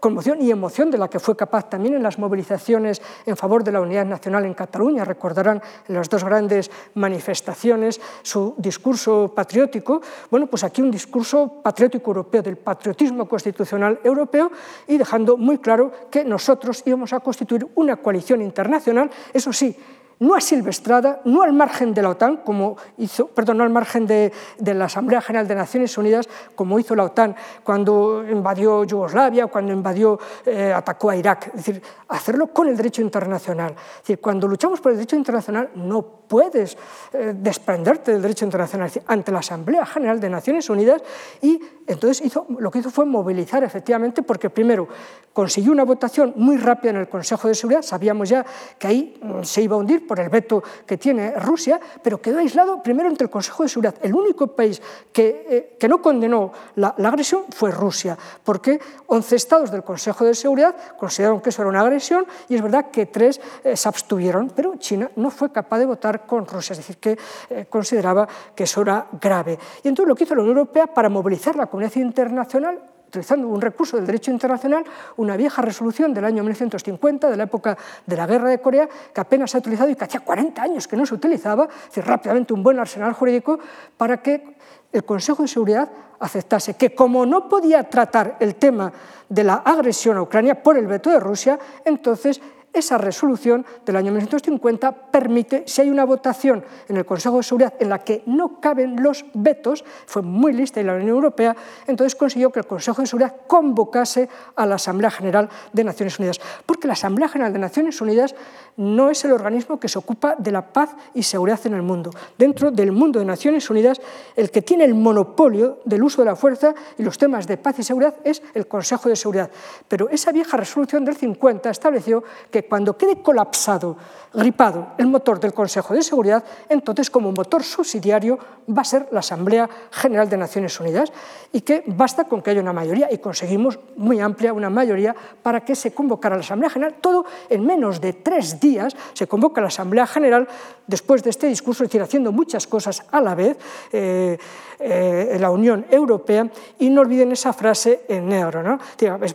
[0.01, 3.72] conmoción y emoción de la que fue capaz también en las movilizaciones en favor de
[3.72, 5.05] la unidad nacional en Cataluña.
[5.05, 10.01] Recordarán en las dos grandes manifestaciones su discurso patriótico.
[10.30, 14.52] Bueno, pues aquí un discurso patriótico europeo, del patriotismo constitucional europeo
[14.88, 19.76] y dejando muy claro que nosotros íbamos a constituir una coalición internacional, eso sí,
[20.20, 24.32] no asilvestrada, no al margen de la OTAN, como hizo, perdón, no al margen de,
[24.59, 30.20] la Asamblea General de Naciones Unidas, como hizo la OTAN cuando invadió Yugoslavia, cuando invadió,
[30.45, 31.47] eh, atacó a Irak.
[31.47, 33.72] Es decir, hacerlo con el derecho internacional.
[33.72, 36.78] Es decir, cuando luchamos por el derecho internacional no puedes
[37.13, 41.01] eh, desprenderte del derecho internacional ante la Asamblea General de Naciones Unidas
[41.41, 44.88] y entonces hizo, lo que hizo fue movilizar efectivamente porque primero
[45.34, 48.45] consiguió una votación muy rápida en el Consejo de Seguridad, sabíamos ya
[48.78, 52.39] que ahí mm, se iba a hundir por el veto que tiene Rusia, pero quedó
[52.39, 53.93] aislado primero ante el Consejo de Seguridad.
[54.01, 54.82] El único país
[55.14, 60.34] que, eh, que no condenó la, agresión fue Rusia, porque 11 estados del Consejo de
[60.34, 64.51] Seguridad consideraron que eso era una agresión y es verdad que tres eh, se abstuvieron,
[64.55, 67.16] pero China no fue capaz de votar con Rusia, es decir, que
[67.51, 69.60] eh, consideraba que eso era grave.
[69.84, 72.80] Y entonces lo que hizo la Unión Europea para movilizar la comunidad internacional
[73.10, 74.84] utilizando un recurso del derecho internacional,
[75.18, 79.22] una vieja resolución del año 1950, de la época de la Guerra de Corea, que
[79.22, 82.05] apenas se ha utilizado y que hacía 40 años que no se utilizaba, es decir,
[82.05, 83.60] rápidamente un buen arsenal jurídico
[83.97, 84.55] para que
[84.91, 85.89] el Consejo de Seguridad
[86.20, 88.91] aceptase que como no podía tratar el tema
[89.28, 92.39] de la agresión a Ucrania por el veto de Rusia, entonces
[92.74, 97.74] esa resolución del año 1950 permite, si hay una votación en el Consejo de Seguridad
[97.80, 101.55] en la que no caben los vetos, fue muy lista y la Unión Europea,
[101.88, 106.39] entonces consiguió que el Consejo de Seguridad convocase a la Asamblea General de Naciones Unidas,
[106.65, 108.36] porque la Asamblea General de Naciones Unidas
[108.78, 112.11] no es el organismo que se ocupa de la paz y seguridad en el mundo.
[112.38, 113.99] Dentro del mundo de Naciones Unidas,
[114.36, 117.80] el que tiene el monopolio del uso de la fuerza y los temas de paz
[117.80, 119.49] y seguridad es el Consejo de Seguridad.
[119.88, 123.97] Pero esa vieja resolución del 50 estableció que cuando quede colapsado,
[124.34, 128.38] gripado el motor del Consejo de Seguridad, entonces como motor subsidiario
[128.70, 131.12] va a ser la Asamblea General de Naciones Unidas
[131.51, 135.62] y que basta con que haya una mayoría y conseguimos muy amplia una mayoría para
[135.62, 136.95] que se convocara la Asamblea General.
[137.01, 140.47] Todo en menos de tres días se convoca la Asamblea General
[140.88, 143.57] después de este discurso, es decir, haciendo muchas cosas a la vez.
[143.91, 144.38] Eh,
[144.80, 146.49] eh, la Unión Europea
[146.80, 148.63] y no olviden esa frase en negro.
[148.63, 148.80] ¿no?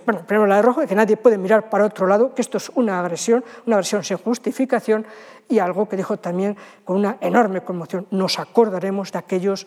[0.04, 2.70] Bueno, primero la de rojo, que nadie puede mirar para otro lado, que esto es
[2.74, 5.06] una agresión, una agresión sin justificación
[5.48, 9.66] y algo que dijo también con una enorme conmoción, nos acordaremos de aquellos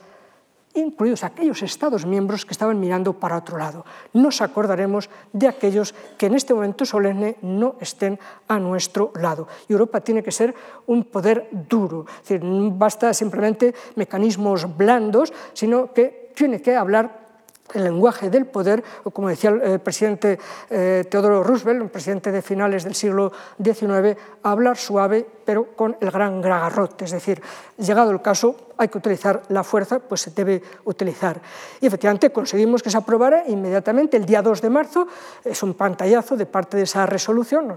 [0.78, 3.86] incluidos aquellos Estados miembros que estaban mirando para otro lado.
[4.14, 9.48] Nos acordaremos de aquellos que en este momento solemne no estén a nuestro lado.
[9.68, 10.54] Europa tiene que ser
[10.86, 12.06] un poder duro,
[12.42, 17.28] no basta simplemente mecanismos blandos, sino que tiene que hablar
[17.74, 22.42] el lenguaje del poder, o como decía el presidente eh, Teodoro Roosevelt, un presidente de
[22.42, 27.42] finales del siglo XIX, hablar suave pero con el gran gragarrote, es decir,
[27.78, 31.40] llegado el caso, hay que utilizar la fuerza, pues se debe utilizar.
[31.82, 35.08] Y efectivamente conseguimos que se aprobara inmediatamente el día 2 de marzo,
[35.44, 37.76] es un pantallazo de parte de esa resolución,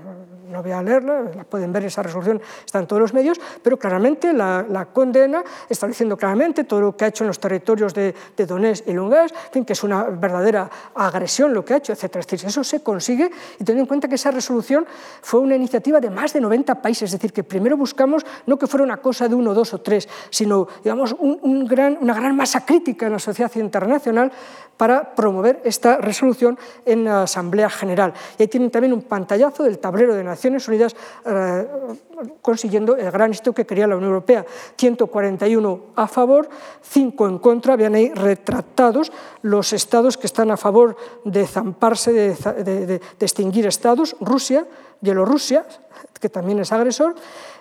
[0.50, 3.78] no voy a leerla, la pueden ver, esa resolución está en todos los medios, pero
[3.78, 8.46] claramente la, condena, estableciendo claramente todo lo que ha hecho en los territorios de, de
[8.46, 9.34] Donetsk y Lugansk,
[9.64, 12.16] que es una verdadera agresión lo que ha hecho, etc.
[12.16, 14.86] Es decir, eso se consigue y teniendo en cuenta que esa resolución
[15.22, 18.66] fue una iniciativa de más de 90 países, es decir, que primero buscamos no que
[18.66, 23.12] fuera una cosa de uno, dos o tres, sino digamos, una gran masa crítica en
[23.12, 24.32] la sociedad internacional
[24.76, 28.12] para promover esta resolución en la Asamblea General.
[28.36, 31.68] Y ahí tienen también un pantallazo del tablero de Naciones Unidas eh,
[32.42, 34.44] consiguiendo el gran éxito que quería la Unión Europea.
[34.76, 36.48] 141 a favor,
[36.82, 39.12] 5 en contra, vean ahí retratados
[39.42, 44.66] los estados que están a favor de zamparse, de, extinguir estados, Rusia,
[45.00, 45.64] Bielorrusia,
[46.18, 47.14] que también es agresor,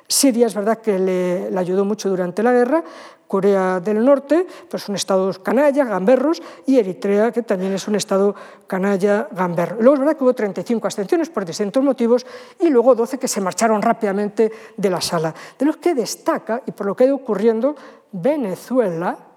[0.10, 2.84] Siria es verdad que le, ayudó mucho durante la guerra,
[3.30, 8.34] Corea del Norte, pues un estado canalla, gamberros, y Eritrea, que también es un estado
[8.66, 9.76] canalla, gamberro.
[9.80, 12.26] Luego es verdad que hubo 35 abstenciones por distintos motivos
[12.60, 16.72] y luego 12 que se marcharon rápidamente de la sala, de los que destaca, y
[16.72, 17.76] por lo que ha ido ocurriendo,
[18.12, 19.29] Venezuela,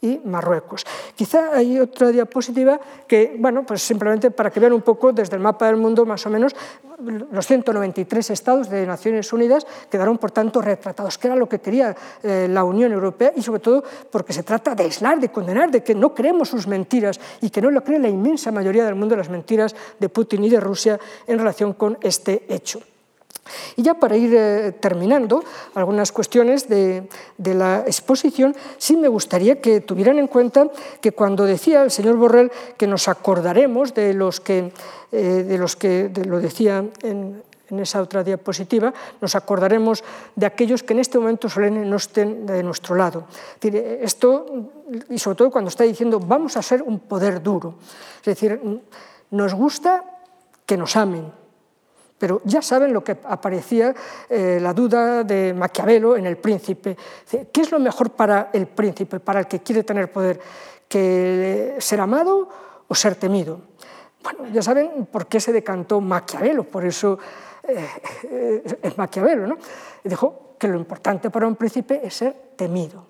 [0.00, 0.86] y Marruecos.
[1.14, 5.42] Quizá hay otra diapositiva que, bueno, pues simplemente para que vean un poco desde el
[5.42, 6.54] mapa del mundo más o menos,
[7.00, 11.96] los 193 estados de Naciones Unidas quedaron, por tanto, retratados, que era lo que quería
[12.22, 15.82] eh, la Unión Europea y, sobre todo, porque se trata de aislar, de condenar, de
[15.82, 19.16] que no creemos sus mentiras y que no lo cree la inmensa mayoría del mundo
[19.16, 22.80] las mentiras de Putin y de Rusia en relación con este hecho.
[23.76, 25.42] Y ya para ir eh, terminando
[25.74, 30.68] algunas cuestiones de, la exposición, sí me gustaría que tuvieran en cuenta
[31.00, 34.72] que cuando decía el señor Borrell que nos acordaremos de los que,
[35.12, 40.02] eh, de los que lo decía en, esa otra diapositiva, nos acordaremos
[40.34, 43.26] de aquellos que en este momento solemne no estén de nuestro lado.
[43.62, 44.44] Esto,
[45.08, 47.76] y sobre todo cuando está diciendo, vamos a ser un poder duro.
[48.18, 48.58] Es decir,
[49.30, 50.02] nos gusta
[50.66, 51.30] que nos amen,
[52.20, 53.94] pero ya saben lo que aparecía
[54.28, 56.94] eh, la duda de Maquiavelo en El Príncipe.
[57.50, 60.38] ¿Qué es lo mejor para el príncipe, para el que quiere tener poder?
[60.86, 62.46] ¿Que ser amado
[62.86, 63.62] o ser temido?
[64.22, 67.18] Bueno, ya saben por qué se decantó Maquiavelo, por eso
[67.62, 69.46] eh, es Maquiavelo.
[69.46, 69.56] ¿no?
[70.04, 73.06] Dijo que lo importante para un príncipe es ser temido,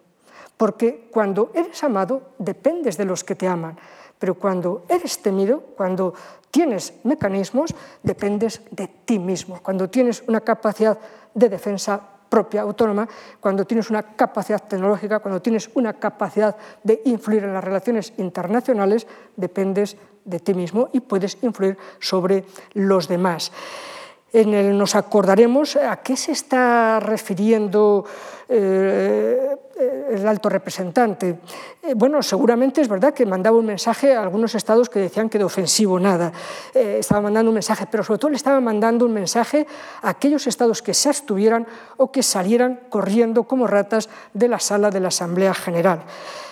[0.56, 3.76] porque cuando eres amado dependes de los que te aman,
[4.20, 6.14] pero cuando eres temido, cuando
[6.50, 9.60] tienes mecanismos, dependes de ti mismo.
[9.62, 10.98] Cuando tienes una capacidad
[11.34, 13.08] de defensa propia, autónoma,
[13.40, 19.06] cuando tienes una capacidad tecnológica, cuando tienes una capacidad de influir en las relaciones internacionales,
[19.36, 22.44] dependes de ti mismo y puedes influir sobre
[22.74, 23.50] los demás.
[24.32, 28.04] Nos acordaremos a qué se está refiriendo
[28.52, 29.56] eh,
[30.10, 31.38] el alto representante.
[31.82, 35.38] Eh, bueno, seguramente es verdad que mandaba un mensaje a algunos estados que decían que
[35.38, 36.32] de ofensivo nada.
[36.74, 39.66] Eh, estaba mandando un mensaje, pero sobre todo le estaba mandando un mensaje
[40.02, 44.90] a aquellos estados que se abstuvieran o que salieran corriendo como ratas de la sala
[44.90, 46.02] de la Asamblea General.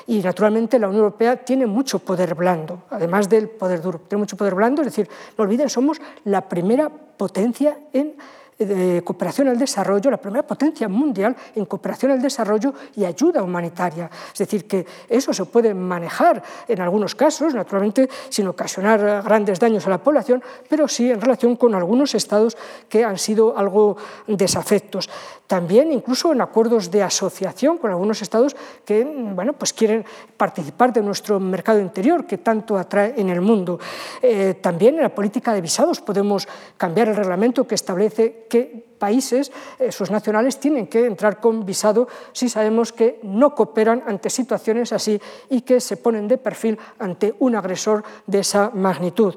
[0.07, 4.01] Y naturalmente la Unión Europea tiene mucho poder blando, además del poder duro.
[4.07, 8.14] Tiene mucho poder blando, es decir, no olviden, somos la primera potencia en
[8.59, 14.11] de cooperación al desarrollo, la primera potencia mundial en cooperación al desarrollo y ayuda humanitaria.
[14.33, 19.87] Es decir, que eso se puede manejar en algunos casos, naturalmente sin ocasionar grandes daños
[19.87, 22.57] a la población, pero sí en relación con algunos estados
[22.89, 23.97] que han sido algo
[24.27, 25.09] desafectos.
[25.47, 28.55] También incluso en acuerdos de asociación con algunos estados
[28.85, 30.05] que bueno, pues quieren
[30.37, 33.79] participar de nuestro mercado interior que tanto atrae en el mundo.
[34.21, 36.47] Eh, también en la política de visados podemos
[36.77, 42.09] cambiar el reglamento que establece que países, eh, sus nacionales, tienen que entrar con visado
[42.32, 47.34] si sabemos que no cooperan ante situaciones así y que se ponen de perfil ante
[47.38, 49.34] un agresor de esa magnitud.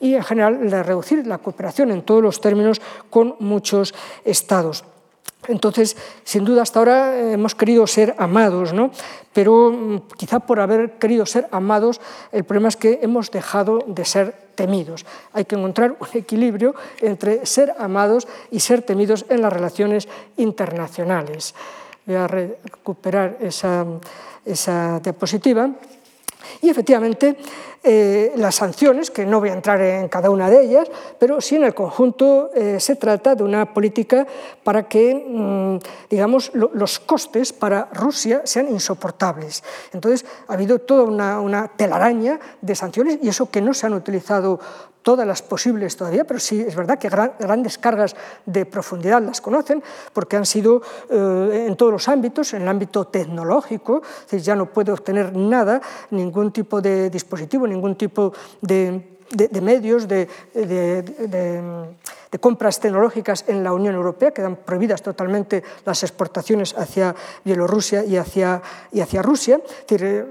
[0.00, 3.94] Y en general, reducir la cooperación en todos los términos con muchos
[4.24, 4.84] estados.
[5.48, 8.92] Entonces, sin duda, hasta ahora hemos querido ser amados, ¿no?
[9.32, 14.04] pero mm, quizá por haber querido ser amados, el problema es que hemos dejado de
[14.04, 15.06] ser temidos.
[15.32, 21.54] Hay que encontrar un equilibrio entre ser amados y ser temidos en las relaciones internacionales.
[22.04, 23.86] Voy a recuperar esa,
[24.44, 25.70] esa diapositiva.
[26.60, 27.36] Y efectivamente,
[27.84, 31.56] eh, las sanciones, que no voy a entrar en cada una de ellas, pero sí
[31.56, 34.24] en el conjunto eh, se trata de una política
[34.62, 35.78] para que, mm,
[36.08, 39.64] digamos, los costes para Rusia sean insoportables.
[39.92, 41.02] Entonces, ha habido toda
[41.40, 44.60] una, telaraña de sanciones y eso que no se han utilizado
[45.02, 48.14] todas las posibles todavía, pero sí es verdad que grandes cargas
[48.46, 50.80] de profundidad las conocen, porque han sido
[51.10, 55.80] eh, en todos los ámbitos, en el ámbito tecnológico, ya no puede obtener nada,
[56.10, 59.00] ningún tipo de dispositivo, ningún tipo de,
[59.60, 60.28] medios, de,
[62.40, 67.14] compras tecnológicas en la Unión Europea, quedan prohibidas totalmente las exportaciones hacia
[67.44, 68.62] Bielorrusia y hacia,
[68.92, 69.60] y hacia Rusia.
[69.88, 70.26] decir,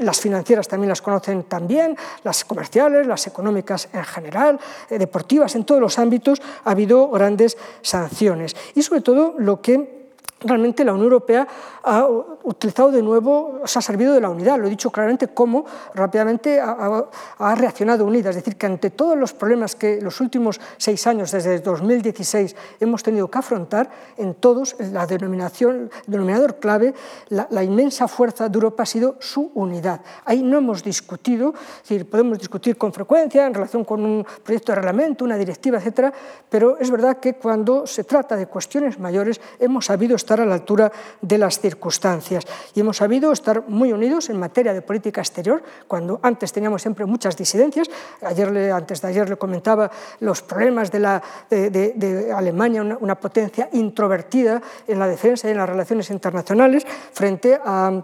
[0.00, 4.58] las financieras también las conocen también, las comerciales, las económicas en general,
[4.90, 8.56] eh, deportivas, en todos los ámbitos ha habido grandes sanciones.
[8.74, 10.01] Y sobre todo lo que
[10.44, 11.46] realmente la Unión Europea
[11.82, 12.06] ha
[12.44, 15.64] utilizado de nuevo, se ha servido de la unidad, lo he dicho claramente, cómo
[15.94, 21.06] rápidamente ha, reaccionado unida, es decir, que ante todos los problemas que los últimos seis
[21.06, 26.94] años, desde 2016, hemos tenido que afrontar, en todos, la denominación, el denominador clave,
[27.28, 30.00] la, inmensa fuerza de Europa ha sido su unidad.
[30.24, 34.72] Ahí no hemos discutido, es decir, podemos discutir con frecuencia en relación con un proyecto
[34.72, 36.12] de reglamento, una directiva, etcétera,
[36.48, 40.54] pero es verdad que cuando se trata de cuestiones mayores hemos sabido estar a la
[40.54, 42.46] altura de las circunstancias.
[42.74, 47.06] Y hemos sabido estar muy unidos en materia de política exterior, cuando antes teníamos siempre
[47.06, 47.88] muchas disidencias.
[48.22, 53.68] Ayer antes de ayer le comentaba los problemas de, la, de, Alemania, una, una potencia
[53.72, 58.02] introvertida en la defensa y en las relaciones internacionales, frente a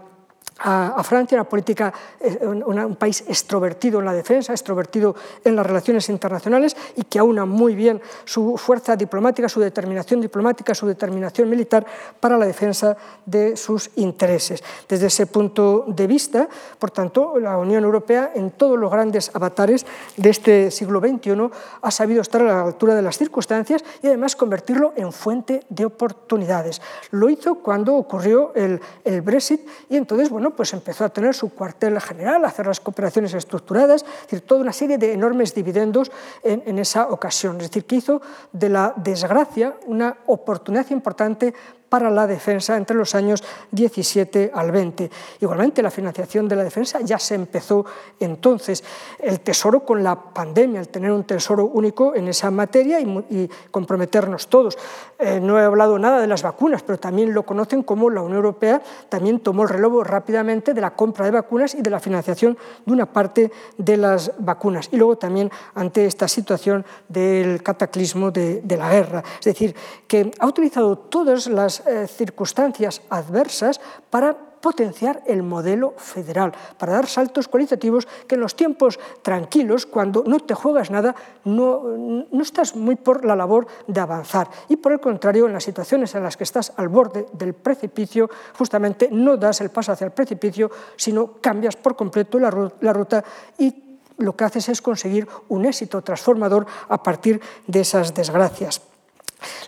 [0.59, 1.93] a, Francia, una política,
[2.41, 7.75] un país extrovertido en la defensa, extrovertido en las relaciones internacionales y que aúna muy
[7.75, 11.85] bien su fuerza diplomática, su determinación diplomática, su determinación militar
[12.19, 12.95] para la defensa
[13.25, 14.63] de sus intereses.
[14.87, 16.47] Desde ese punto de vista,
[16.77, 19.85] por tanto, la Unión Europea en todos los grandes avatares
[20.17, 21.49] de este siglo XXI
[21.81, 25.85] ha sabido estar a la altura de las circunstancias y además convertirlo en fuente de
[25.85, 26.81] oportunidades.
[27.11, 31.49] Lo hizo cuando ocurrió el, el Brexit y entonces, bueno, pues empezó a tener su
[31.49, 36.11] cuartel general, a hacer las cooperaciones estructuradas, es decir, toda una serie de enormes dividendos
[36.43, 37.57] en, en esa ocasión.
[37.57, 38.21] Es decir, que hizo
[38.51, 41.53] de la desgracia una oportunidad importante
[41.89, 45.09] para la defensa entre los años 17 al 20.
[45.41, 47.85] Igualmente, la financiación de la defensa ya se empezó
[48.19, 48.83] entonces.
[49.17, 54.47] El tesoro con la pandemia, el tener un tesoro único en esa materia y, comprometernos
[54.47, 54.77] todos.
[55.17, 58.37] Eh, no he hablado nada de las vacunas, pero también lo conocen como la Unión
[58.37, 62.57] Europea también tomó el relevo rápidamente de la compra de vacunas y de la financiación
[62.85, 64.89] de una parte de las vacunas.
[64.91, 69.23] Y luego también ante esta situación del cataclismo de, de la guerra.
[69.39, 69.75] Es decir,
[70.07, 77.07] que ha utilizado todas las eh, circunstancias adversas para potenciar el modelo federal, para dar
[77.07, 81.15] saltos cualitativos que en los tiempos tranquilos, cuando no te juegas nada,
[81.45, 81.81] no,
[82.29, 84.49] no, estás muy por la labor de avanzar.
[84.67, 88.29] Y por el contrario, en las situaciones en las que estás al borde del precipicio,
[88.57, 93.23] justamente no das el paso hacia el precipicio, sino cambias por completo la, la ruta
[93.57, 98.88] y lo que haces es conseguir un éxito transformador a partir de esas desgracias.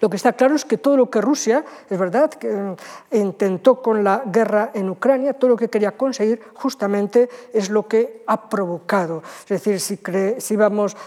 [0.02, 2.76] Lo que está claro es que todo lo que Rusia, es verdad, que eh,
[3.12, 8.24] intentó con la guerra en Ucrania, todo lo que quería conseguir justamente es lo que
[8.28, 9.24] ha provocado.
[9.44, 10.00] Es decir, si,
[10.40, 10.58] si,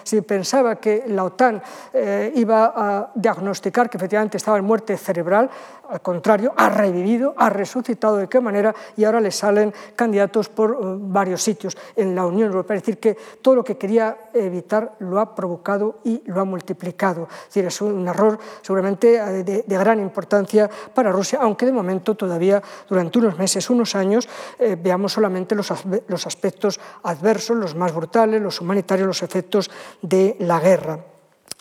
[0.03, 1.63] si pensaba que la OTAN
[1.93, 5.51] eh, iba a diagnosticar que efectivamente estaba en muerte cerebral,
[5.95, 10.73] al contrario, ha revivido, ha resucitado de qué manera y ahora le salen candidatos por
[10.73, 12.77] eh, varios sitios en la Unión Europea.
[12.77, 17.29] Es decir, que todo lo que quería evitar lo ha provocado y lo ha multiplicado.
[17.31, 22.17] Es decir, es un error seguramente eh, de, gran importancia para Rusia, aunque de momento
[22.17, 24.29] todavía durante unos meses, unos años,
[24.59, 25.73] eh, veamos solamente los,
[26.09, 29.71] los aspectos adversos, los más brutales, los humanitarios, los efectos
[30.03, 31.14] de la guerra.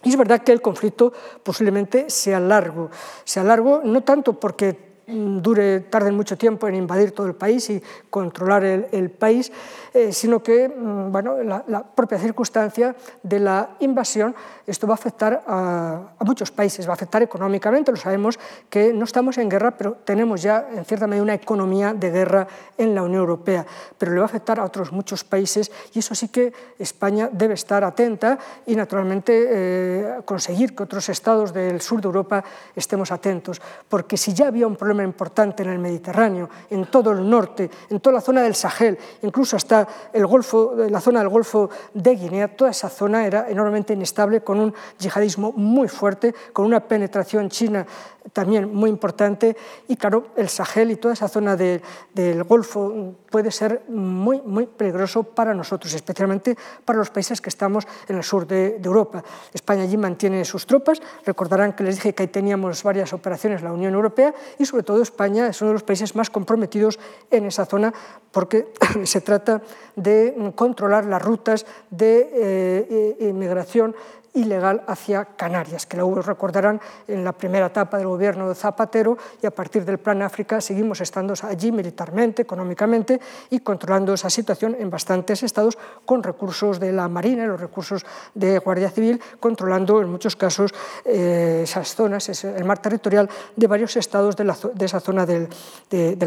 [0.04, 2.90] Y es verdad que el conflicto posiblemente sea largo,
[3.24, 4.78] sea largo no tanto porque
[5.08, 9.52] mm, dure, tarden mucho tiempo en invadir todo el país y controlar el, país,
[9.94, 14.36] eh, sino que mm, bueno, la, propia circunstancia de la invasión,
[14.66, 18.40] esto va a afectar a, muchos países, va a afectar económicamente, lo sabemos
[18.72, 22.48] que no estamos en guerra, pero tenemos ya en cierta medida una economía de guerra
[22.76, 23.66] en la Unión Europea,
[23.98, 27.54] pero le va a afectar a otros muchos países y eso sí que España debe
[27.54, 32.44] estar atenta y naturalmente eh, conseguir que otros estados del sur de Europa
[32.76, 37.30] estemos atentos, porque si ya había un problema importante en el Mediterráneo, en todo el
[37.30, 41.70] norte, en toda la zona del Sahel, incluso hasta el Golfo, la zona del Golfo
[41.94, 46.82] de Guinea, toda esa zona era enormemente inestable, con un yihadismo muy fuerte, con una
[46.82, 47.86] penetración china
[48.32, 49.56] también muy importante
[49.88, 55.24] y claro, el Sahel y toda esa zona del Golfo puede ser muy, muy peligroso
[55.24, 56.56] para nosotros, especialmente
[56.86, 59.24] para los países que estamos en el sur de, Europa.
[59.52, 63.74] España allí mantiene sus tropas, recordarán que les dije que ahí teníamos varias operaciones la
[63.74, 67.00] Unión Europea y sobre todo España es uno de los países más comprometidos
[67.32, 67.92] en esa zona
[68.32, 68.72] porque
[69.04, 69.64] se trata
[69.96, 73.96] de controlar las rutas de eh, inmigración
[74.34, 79.46] ilegal hacia Canarias, que luego recordarán en la primera etapa del gobierno de Zapatero y
[79.46, 83.20] a partir del Plan África seguimos estando allí militarmente, económicamente
[83.50, 88.60] y controlando esa situación en bastantes estados con recursos de la Marina los recursos de
[88.60, 90.74] Guardia Civil, controlando en muchos casos
[91.06, 95.48] eh, esas zonas, el mar territorial de varios estados de, esa zona del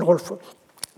[0.02, 0.38] Golfo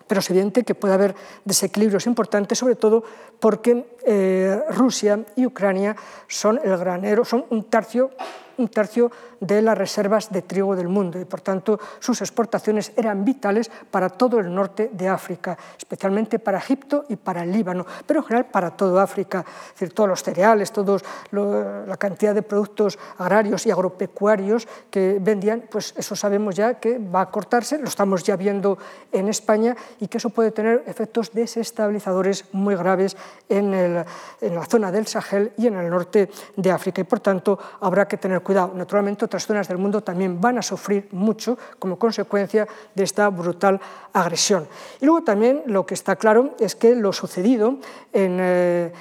[0.09, 3.05] pero es evidente que puede haber desequilibrios importantes, sobre todo
[3.39, 5.95] porque eh, Rusia y Ucrania
[6.27, 8.11] son el granero, son un tercio
[8.59, 13.25] un tercio de las reservas de trigo del mundo y, por tanto, sus exportaciones eran
[13.25, 18.21] vitales para todo el norte de África, especialmente para Egipto y para el Líbano, pero
[18.21, 22.99] en general para toda África, es decir, todos los cereales, todos la cantidad de productos
[23.19, 28.25] agrarios y agropecuarios que vendían, pues eso sabemos ya que va a cortarse, lo estamos
[28.25, 28.79] ya viendo
[29.13, 33.17] en España y que eso puede tener efectos desestabilizadores muy graves
[33.49, 37.01] en, en la zona del Sahel y en el norte de África.
[37.01, 38.73] Y, por tanto, habrá que tener cuidado.
[38.75, 43.79] Naturalmente, otras zonas del mundo también van a sufrir mucho como consecuencia de esta brutal
[44.15, 44.67] agresión.
[45.03, 47.77] Y luego también lo que está claro es que lo sucedido
[48.15, 48.93] en, eh,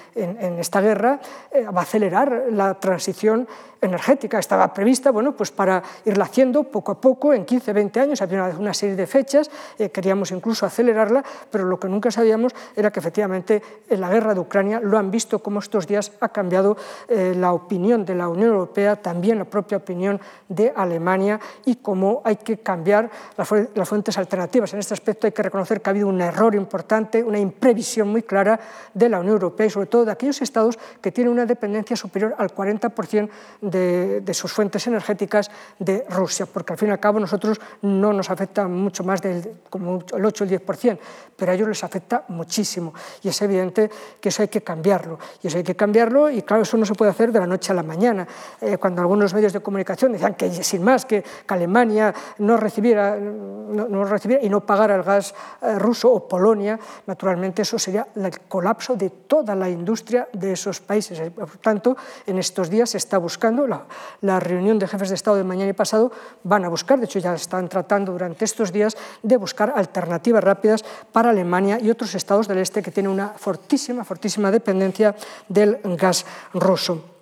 [0.60, 3.48] esta guerra eh, va a acelerar la transición
[3.80, 8.22] energética estaba prevista bueno, pues para irla haciendo poco a poco, en 15, 20 años,
[8.24, 12.92] había una, serie de fechas, eh, queríamos incluso acelerarla, pero lo que nunca sabíamos era
[12.92, 16.76] que efectivamente en la guerra de Ucrania lo han visto como estos días ha cambiado
[17.08, 22.38] la opinión de la Unión Europea, también la propia opinión de Alemania y cómo hay
[22.38, 24.74] que cambiar las fuentes alternativas.
[24.74, 28.24] En este aspecto hay que reconocer que ha habido un error importante, una imprevisión muy
[28.24, 28.60] clara
[28.94, 32.36] de la Unión Europea y sobre todo de aquellos estados que tienen una dependencia superior
[32.38, 33.30] al 40%
[33.62, 38.30] de, sus fuentes energéticas de Rusia, porque al fin y al cabo nosotros no nos
[38.30, 41.00] afecta mucho más del como el 8 o el 10%,
[41.36, 45.20] pero a ellos les afecta muchísimo y es evidente que eso hay que cambiarlo.
[45.42, 47.72] Y eso hay que cambiarlo y claro, eso no se puede hacer de la noche
[47.72, 48.28] a la mañana.
[48.62, 54.06] Eh, cuando algunos medios de comunicación decían que sin más, que, Alemania no recibiera, no,
[54.06, 58.96] recibiera y no pagara el gas eh, ruso o Polonia, naturalmente eso sería el colapso
[58.96, 61.20] de toda la industria de esos países.
[61.32, 65.44] Por tanto, en estos días se está buscando la, reunión de jefes de Estado de
[65.44, 66.12] mañana y pasado
[66.44, 70.86] van a buscar, de hecho ya están tratando durante estos días de buscar alternativas rápidas
[71.12, 75.16] para Alemania y otros estados del este que tienen una fortísima, fortísima dependencia
[75.50, 77.17] del gas ruso.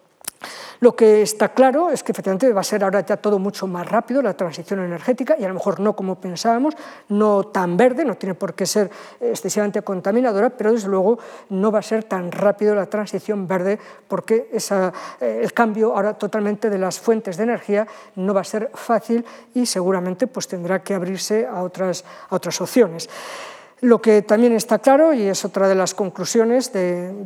[0.80, 3.88] Lo que está claro es que efectivamente va a ser ahora ya todo mucho más
[3.88, 6.76] rápido la transición energética y a lo mejor no como pensábamos,
[7.10, 11.18] no tan verde, no tiene por qué ser excesivamente contaminadora, pero desde luego
[11.50, 16.70] no va a ser tan rápido la transición verde porque eh, el cambio ahora totalmente
[16.70, 20.94] de las fuentes de energía no va a ser fácil y seguramente pues tendrá que
[20.94, 23.10] abrirse a otras, a otras opciones.
[23.82, 27.26] Lo que también está claro, y es otra de las conclusiones de,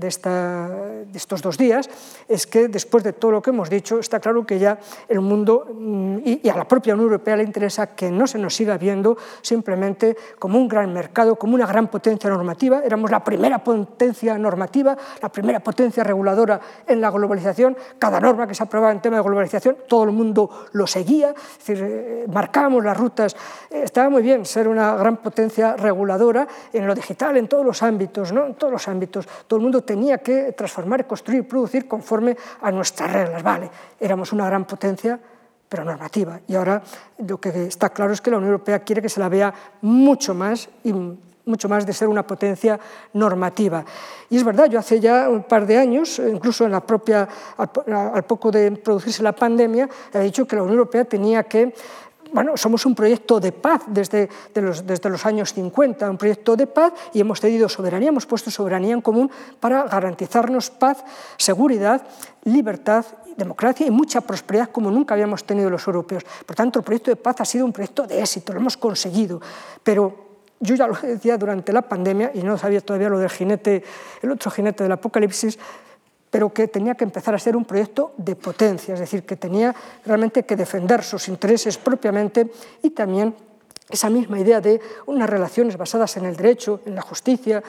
[1.14, 1.88] estos dos días,
[2.28, 5.68] es que después de todo lo que hemos dicho, está claro que ya el mundo
[5.72, 9.16] mm, y, a la propia Unión Europea le interesa que no se nos siga viendo
[9.44, 12.82] simplemente como un gran mercado, como una gran potencia normativa.
[12.84, 17.78] Éramos la primera potencia normativa, la primera potencia reguladora en la globalización.
[18.00, 21.58] Cada norma que se aprobaba en tema de globalización, todo el mundo lo seguía, es
[21.60, 23.36] decir, eh, marcábamos las rutas.
[23.70, 26.39] Estaba muy bien ser una gran potencia reguladora
[26.74, 28.46] en lo digital, en todos los ámbitos, ¿no?
[28.46, 29.28] en todos los ámbitos.
[29.48, 33.44] Todo el mundo tenía que transformar, construir, producir conforme a nuestras reglas.
[33.44, 33.70] Vale,
[34.00, 35.20] éramos una gran potencia,
[35.70, 36.40] pero normativa.
[36.48, 36.82] Y ahora
[37.20, 40.34] lo que está claro es que la Unión Europea quiere que se la vea mucho
[40.34, 40.94] más y
[41.50, 42.80] mucho más de ser una potencia
[43.14, 43.84] normativa.
[44.30, 47.28] Y es verdad, yo hace ya un par de años, incluso en la propia,
[47.58, 51.74] al, poco de producirse la pandemia, he dicho que la Unión Europea tenía que
[52.34, 56.68] bueno, somos un proyecto de paz desde, los, desde los años 50, un proyecto de
[56.68, 61.04] paz y hemos tenido soberanía, hemos puesto soberanía en común para garantizarnos paz,
[61.38, 62.06] seguridad,
[62.44, 63.06] libertad
[63.40, 66.24] democracia y mucha prosperidad como nunca habíamos tenido los europeos.
[66.46, 69.42] Por tanto, el proyecto de paz ha sido un proyecto de éxito, lo hemos conseguido,
[69.82, 73.84] pero yo ya lo decía durante la pandemia y no sabía todavía lo del jinete,
[74.22, 75.58] el otro jinete del apocalipsis,
[76.30, 79.76] pero que tenía que empezar a ser un proyecto de potencia, es decir, que tenía
[80.06, 82.52] realmente que defender sus intereses propiamente
[82.84, 83.34] y también
[83.90, 87.64] esa misma idea de unas relaciones basadas en el derecho, en la justicia,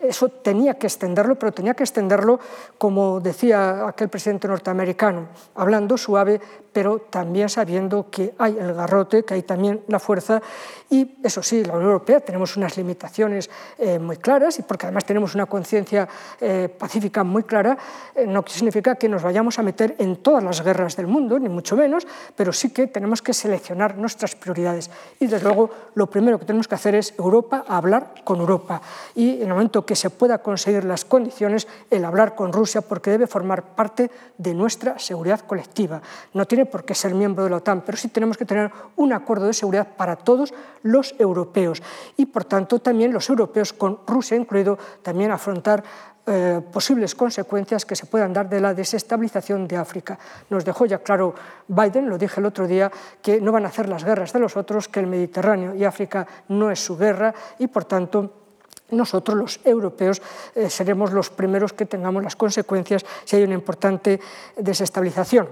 [0.00, 2.40] eso tenía que extenderlo, pero tenía que extenderlo,
[2.78, 6.40] como decía aquel presidente norteamericano, hablando suave,
[6.72, 10.42] pero también sabiendo que hay el garrote, que hay también la fuerza,
[10.90, 15.06] y eso sí, la Unión Europea tenemos unas limitaciones eh, muy claras, y porque además
[15.06, 16.06] tenemos una conciencia
[16.38, 17.78] eh, pacífica muy clara,
[18.14, 21.48] eh, no significa que nos vayamos a meter en todas las guerras del mundo, ni
[21.48, 22.06] mucho menos,
[22.36, 24.90] pero sí que tenemos que seleccionar nuestras prioridades.
[25.18, 28.82] Y desde luego, lo primero que tenemos que hacer es Europa, hablar con Europa.
[29.14, 33.10] Y en el momento que se pueda conseguir las condiciones, el hablar con Rusia, porque
[33.10, 36.00] debe formar parte de nuestra seguridad colectiva.
[36.32, 39.12] No tiene por qué ser miembro de la OTAN, pero sí tenemos que tener un
[39.12, 41.82] acuerdo de seguridad para todos los europeos
[42.16, 45.82] y, por tanto, también los europeos, con Rusia incluido, también afrontar
[46.28, 50.18] eh, posibles consecuencias que se puedan dar de la desestabilización de África.
[50.50, 51.36] Nos dejó ya claro
[51.68, 52.90] Biden, lo dije el otro día,
[53.22, 56.26] que no van a hacer las guerras de los otros, que el Mediterráneo y África
[56.48, 58.45] no es su guerra y, por tanto,
[58.90, 60.22] nosotros los europeos
[60.54, 64.20] eh, seremos los primeros que tengamos las consecuencias si hay una importante
[64.56, 65.48] desestabilización.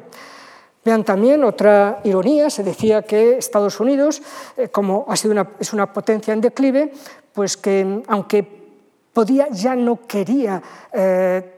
[0.84, 4.22] Vean también otra ironía, se decía que Estados Unidos,
[4.56, 6.92] eh, como ha sido una, es una potencia en declive,
[7.32, 8.46] pues que aunque
[9.12, 10.62] podía, ya no quería
[10.92, 11.50] eh,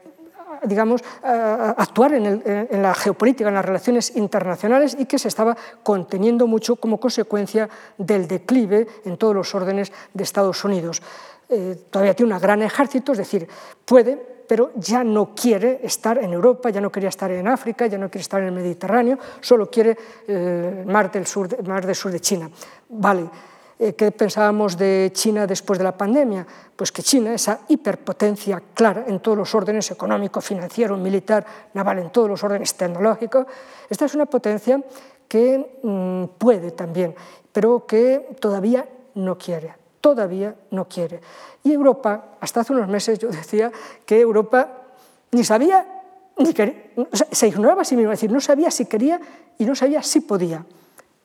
[0.65, 6.47] digamos, actuar en, en, la geopolítica, en las relaciones internacionales y que se estaba conteniendo
[6.47, 7.69] mucho como consecuencia
[7.99, 11.03] del declive en todos los órdenes de Estados Unidos.
[11.91, 13.47] Todavía tiene un gran ejército, es decir,
[13.85, 17.99] puede pero ya no quiere estar en Europa, ya no quería estar en África, ya
[17.99, 22.13] no quiere estar en el Mediterráneo, solo quiere el mar del sur, mar del sur
[22.13, 22.51] de China.
[22.89, 23.29] Vale,
[23.79, 26.47] eh, ¿qué pensábamos de China después de la pandemia?
[26.75, 31.45] Pues que China, esa hiperpotencia clara en todos los órdenes económico, financiero, militar,
[31.75, 33.47] naval, en todos los órdenes tecnológicos,
[33.91, 34.83] esta es una potencia
[35.29, 37.15] que mm, puede también,
[37.53, 41.21] pero que todavía no quiere todavía no quiere.
[41.65, 43.73] Y Europa, hasta hace unos meses yo decía
[44.07, 44.87] que Europa
[45.33, 45.85] ni sabía,
[46.39, 46.93] ni quería,
[47.33, 49.21] se ignoraba a sí misma, es decir, no sabía si quería
[49.59, 50.65] y no sabía si podía.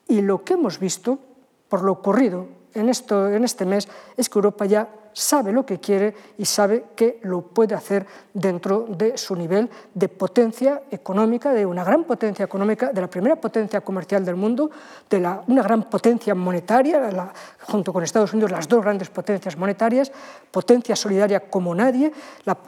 [0.08, 1.20] Y lo que hemos visto,
[1.68, 5.78] por lo ocurrido en, esto, en este mes, es que Europa ya sabe lo que
[5.78, 11.66] quiere y sabe que lo puede hacer dentro de su nivel de potencia económica, de
[11.66, 14.70] una gran potencia económica, de la primera potencia comercial del mundo,
[15.08, 17.32] de la, una gran potencia monetaria,
[17.62, 20.10] junto con Estados Unidos las dos grandes potencias monetarias,
[20.50, 22.12] potencia solidaria como nadie,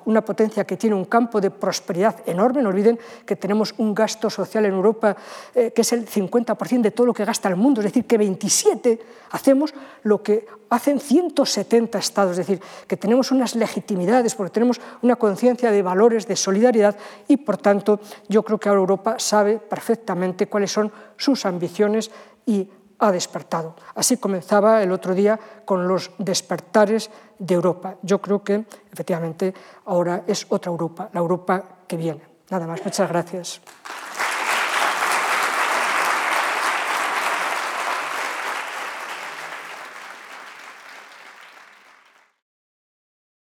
[0.05, 2.63] una potencia que tiene un campo de prosperidad enorme.
[2.63, 5.17] No olviden que tenemos un gasto social en Europa
[5.55, 8.19] eh, que es el 50% de todo lo que gasta el mundo, es decir, que
[8.19, 14.81] 27 hacemos lo que hacen 170 estados, es decir, que tenemos unas legitimidades porque tenemos
[15.03, 16.97] una conciencia de valores, de solidaridad
[17.29, 22.11] y, por tanto, yo creo que ahora Europa sabe perfectamente cuáles son sus ambiciones
[22.47, 22.69] y
[22.99, 23.75] ha despertado.
[23.95, 27.97] Así comenzaba el otro día con los despertares de Europa.
[28.03, 29.55] Yo creo que efectivamente
[29.87, 32.23] ahora es otra Europa, la Europa que viene.
[32.51, 33.61] Nada más, muchas gracias.